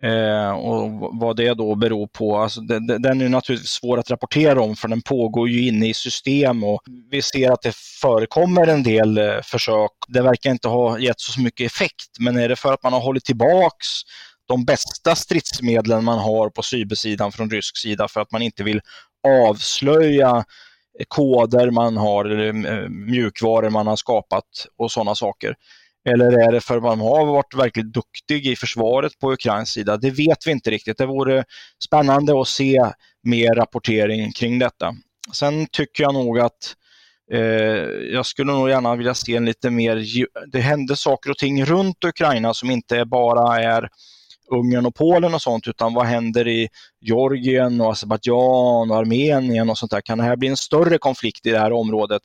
Eh, 0.03 0.51
och 0.51 0.91
vad 1.21 1.37
det 1.37 1.55
då 1.55 1.75
beror 1.75 2.07
på, 2.07 2.39
alltså 2.39 2.61
den, 2.61 2.87
den 2.87 3.21
är 3.21 3.29
naturligtvis 3.29 3.71
svår 3.71 3.99
att 3.99 4.11
rapportera 4.11 4.61
om 4.61 4.77
för 4.77 4.89
den 4.89 5.03
pågår 5.03 5.49
ju 5.49 5.69
inne 5.69 5.89
i 5.89 5.95
system 5.95 6.65
och 6.65 6.83
vi 7.11 7.23
ser 7.23 7.51
att 7.51 7.63
det 7.63 7.77
förekommer 7.77 8.67
en 8.67 8.83
del 8.83 9.19
eh, 9.19 9.41
försök. 9.43 9.91
Det 10.09 10.23
verkar 10.23 10.51
inte 10.51 10.69
ha 10.69 10.99
gett 10.99 11.21
så 11.21 11.41
mycket 11.41 11.73
effekt, 11.73 12.19
men 12.21 12.37
är 12.37 12.49
det 12.49 12.57
för 12.57 12.73
att 12.73 12.83
man 12.83 12.93
har 12.93 13.01
hållit 13.01 13.25
tillbaks 13.25 13.87
de 14.49 14.65
bästa 14.65 15.15
stridsmedlen 15.15 16.05
man 16.05 16.19
har 16.19 16.51
på 16.51 16.63
cybersidan 16.63 17.33
från 17.33 17.51
rysk 17.51 17.77
sida 17.77 18.09
för 18.09 18.21
att 18.21 18.33
man 18.33 18.43
inte 18.43 18.65
vill 18.65 18.81
avslöja 19.29 20.37
eh, 20.99 21.05
koder 21.09 21.71
man 21.71 21.97
har 21.97 22.25
eller 22.25 22.83
eh, 22.83 22.89
mjukvaror 22.89 23.71
man 23.71 23.87
har 23.87 23.97
skapat 23.97 24.67
och 24.79 24.93
sådana 24.93 25.15
saker. 25.15 25.55
Eller 26.07 26.49
är 26.49 26.53
det 26.53 26.61
för 26.61 26.77
att 26.77 26.83
man 26.83 27.01
har 27.01 27.27
varit 27.27 27.55
verkligt 27.55 27.93
duktig 27.93 28.47
i 28.47 28.57
försvaret 28.57 29.19
på 29.19 29.33
Ukrains 29.33 29.71
sida? 29.71 29.97
Det 29.97 30.11
vet 30.11 30.47
vi 30.47 30.51
inte 30.51 30.71
riktigt. 30.71 30.99
Det 30.99 31.07
vore 31.07 31.45
spännande 31.85 32.41
att 32.41 32.49
se 32.49 32.83
mer 33.23 33.55
rapportering 33.55 34.33
kring 34.33 34.59
detta. 34.59 34.95
Sen 35.33 35.67
tycker 35.73 36.03
jag 36.03 36.15
nog 36.15 36.39
att 36.39 36.75
eh, 37.33 37.41
jag 38.13 38.27
skulle 38.27 38.53
nog 38.53 38.69
gärna 38.69 38.97
vilja 38.97 39.15
se 39.15 39.37
en 39.37 39.45
lite 39.45 39.71
mer, 39.71 40.05
det 40.53 40.61
händer 40.61 40.95
saker 40.95 41.31
och 41.31 41.39
ting 41.39 41.65
runt 41.65 42.05
Ukraina 42.05 42.55
som 42.55 42.71
inte 42.71 43.05
bara 43.05 43.63
är 43.63 43.89
Ungern 44.51 44.87
och 44.87 44.95
Polen 44.95 45.35
och 45.35 45.43
sånt, 45.43 45.69
utan 45.69 45.95
vad 45.95 46.07
händer 46.07 46.49
i 46.49 46.69
Georgien 47.01 47.81
och 47.81 47.93
Azerbajdzjan 47.93 48.91
och 48.91 48.97
Armenien 48.97 49.71
och 49.71 49.79
sånt 49.79 49.93
där? 49.93 50.01
Kan 50.01 50.19
det 50.19 50.25
här 50.25 50.37
bli 50.37 50.49
en 50.49 50.57
större 50.57 50.99
konflikt 50.99 51.47
i 51.47 51.51
det 51.51 51.59
här 51.59 51.73
området? 51.73 52.23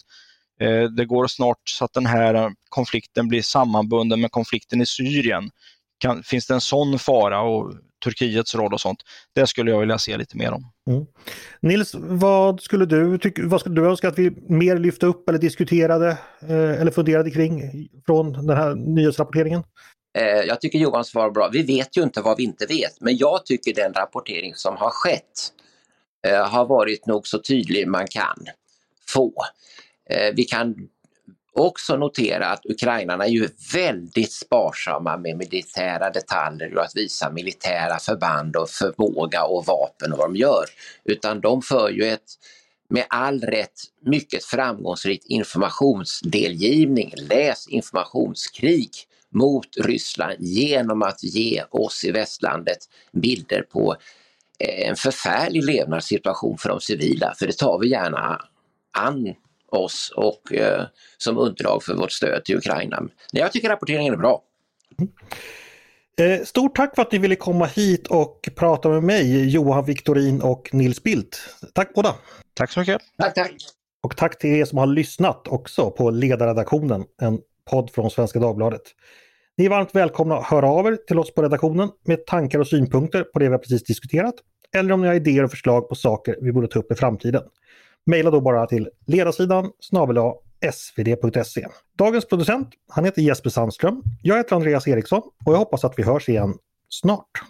Eh, 0.61 0.83
det 0.83 1.05
går 1.05 1.27
snart 1.27 1.69
så 1.69 1.85
att 1.85 1.93
den 1.93 2.05
här 2.05 2.51
konflikten 2.69 3.27
blir 3.27 3.41
sammanbunden 3.41 4.21
med 4.21 4.31
konflikten 4.31 4.81
i 4.81 4.85
Syrien. 4.85 5.51
Kan, 5.97 6.23
finns 6.23 6.47
det 6.47 6.53
en 6.53 6.61
sån 6.61 6.99
fara 6.99 7.41
och 7.41 7.73
Turkiets 8.03 8.55
roll 8.55 8.73
och 8.73 8.81
sånt? 8.81 8.99
Det 9.35 9.47
skulle 9.47 9.71
jag 9.71 9.79
vilja 9.79 9.97
se 9.97 10.17
lite 10.17 10.37
mer 10.37 10.51
om. 10.51 10.71
Mm. 10.89 11.05
Nils, 11.61 11.95
vad 11.95 12.61
skulle 12.61 12.85
du, 12.85 13.17
tycka, 13.17 13.41
vad 13.45 13.59
skulle 13.59 13.75
du 13.75 13.87
önska 13.87 14.07
att 14.07 14.19
vi 14.19 14.31
mer 14.49 14.77
lyfte 14.77 15.05
upp 15.05 15.29
eller 15.29 15.39
diskuterade 15.39 16.09
eh, 16.41 16.81
eller 16.81 16.91
funderade 16.91 17.31
kring 17.31 17.61
från 18.05 18.33
den 18.33 18.57
här 18.57 18.75
nyhetsrapporteringen? 18.75 19.63
Eh, 20.17 20.23
jag 20.23 20.61
tycker 20.61 20.79
Johans 20.79 21.07
svar 21.07 21.23
var 21.23 21.31
bra. 21.31 21.49
Vi 21.53 21.63
vet 21.63 21.97
ju 21.97 22.03
inte 22.03 22.21
vad 22.21 22.37
vi 22.37 22.43
inte 22.43 22.65
vet, 22.65 23.01
men 23.01 23.17
jag 23.17 23.45
tycker 23.45 23.73
den 23.73 23.93
rapportering 23.93 24.55
som 24.55 24.77
har 24.77 24.89
skett 24.89 25.53
eh, 26.27 26.49
har 26.49 26.65
varit 26.65 27.05
nog 27.05 27.27
så 27.27 27.39
tydlig 27.39 27.87
man 27.87 28.07
kan 28.07 28.45
få. 29.07 29.33
Eh, 30.11 30.33
vi 30.35 30.43
kan 30.43 30.75
också 31.53 31.95
notera 31.95 32.47
att 32.47 32.65
ukrainarna 32.65 33.25
är 33.25 33.29
ju 33.29 33.49
väldigt 33.73 34.31
sparsamma 34.31 35.17
med 35.17 35.37
militära 35.37 36.09
detaljer 36.09 36.77
och 36.77 36.83
att 36.83 36.95
visa 36.95 37.31
militära 37.31 37.99
förband 37.99 38.55
och 38.55 38.69
förmåga 38.69 39.43
och 39.43 39.65
vapen 39.65 40.11
och 40.11 40.17
vad 40.17 40.29
de 40.29 40.35
gör. 40.35 40.65
Utan 41.05 41.41
de 41.41 41.61
för 41.61 41.89
ju 41.89 42.05
ett 42.05 42.25
med 42.89 43.05
all 43.09 43.41
rätt 43.41 43.81
mycket 44.05 44.43
framgångsrikt 44.43 45.25
informationsdelgivning, 45.25 47.13
läs 47.17 47.67
informationskrig 47.67 48.89
mot 49.33 49.67
Ryssland 49.77 50.35
genom 50.39 51.01
att 51.01 51.23
ge 51.23 51.63
oss 51.69 52.03
i 52.03 52.11
västlandet 52.11 52.77
bilder 53.11 53.61
på 53.61 53.95
eh, 54.59 54.89
en 54.89 54.95
förfärlig 54.95 55.63
levnadssituation 55.63 56.57
för 56.57 56.69
de 56.69 56.81
civila, 56.81 57.33
för 57.39 57.47
det 57.47 57.57
tar 57.57 57.79
vi 57.79 57.89
gärna 57.89 58.41
an 58.97 59.33
oss 59.71 60.13
och 60.15 60.53
eh, 60.53 60.83
som 61.17 61.37
underlag 61.37 61.83
för 61.83 61.95
vårt 61.95 62.11
stöd 62.11 62.45
till 62.45 62.57
Ukraina. 62.57 63.03
Jag 63.31 63.51
tycker 63.51 63.69
rapporteringen 63.69 64.13
är 64.13 64.17
bra. 64.17 64.43
Mm. 64.99 65.11
Stort 66.45 66.75
tack 66.75 66.95
för 66.95 67.01
att 67.01 67.11
ni 67.11 67.17
ville 67.17 67.35
komma 67.35 67.65
hit 67.65 68.07
och 68.07 68.49
prata 68.55 68.89
med 68.89 69.03
mig, 69.03 69.49
Johan 69.49 69.85
Viktorin 69.85 70.41
och 70.41 70.69
Nils 70.73 71.03
Bildt. 71.03 71.39
Tack 71.73 71.93
båda! 71.93 72.15
Tack 72.53 72.71
så 72.71 72.79
mycket! 72.79 73.01
Tack, 73.17 73.33
tack! 73.33 73.53
Och 74.03 74.17
tack 74.17 74.39
till 74.39 74.49
er 74.49 74.65
som 74.65 74.77
har 74.77 74.87
lyssnat 74.87 75.47
också 75.47 75.91
på 75.91 76.09
Ledarredaktionen, 76.09 77.03
en 77.21 77.39
podd 77.71 77.91
från 77.91 78.11
Svenska 78.11 78.39
Dagbladet. 78.39 78.81
Ni 79.57 79.65
är 79.65 79.69
varmt 79.69 79.95
välkomna 79.95 80.37
att 80.37 80.45
höra 80.45 80.69
av 80.69 80.87
er 80.87 80.95
till 81.07 81.19
oss 81.19 81.33
på 81.33 81.41
redaktionen 81.41 81.89
med 82.05 82.25
tankar 82.25 82.59
och 82.59 82.67
synpunkter 82.67 83.23
på 83.23 83.39
det 83.39 83.49
vi 83.49 83.57
precis 83.57 83.83
diskuterat. 83.83 84.35
Eller 84.75 84.93
om 84.93 85.01
ni 85.01 85.07
har 85.07 85.15
idéer 85.15 85.43
och 85.43 85.51
förslag 85.51 85.89
på 85.89 85.95
saker 85.95 86.35
vi 86.41 86.51
borde 86.51 86.67
ta 86.67 86.79
upp 86.79 86.91
i 86.91 86.95
framtiden. 86.95 87.43
Maila 88.05 88.31
då 88.31 88.41
bara 88.41 88.67
till 88.67 88.89
ledarsidan 89.07 89.71
snabel 89.79 90.17
svd.se. 90.73 91.67
Dagens 91.97 92.27
producent, 92.27 92.69
han 92.87 93.05
heter 93.05 93.21
Jesper 93.21 93.49
Sandström. 93.49 94.03
Jag 94.21 94.37
heter 94.37 94.55
Andreas 94.55 94.87
Eriksson 94.87 95.21
och 95.45 95.53
jag 95.53 95.57
hoppas 95.57 95.83
att 95.83 95.99
vi 95.99 96.03
hörs 96.03 96.29
igen 96.29 96.53
snart. 96.89 97.41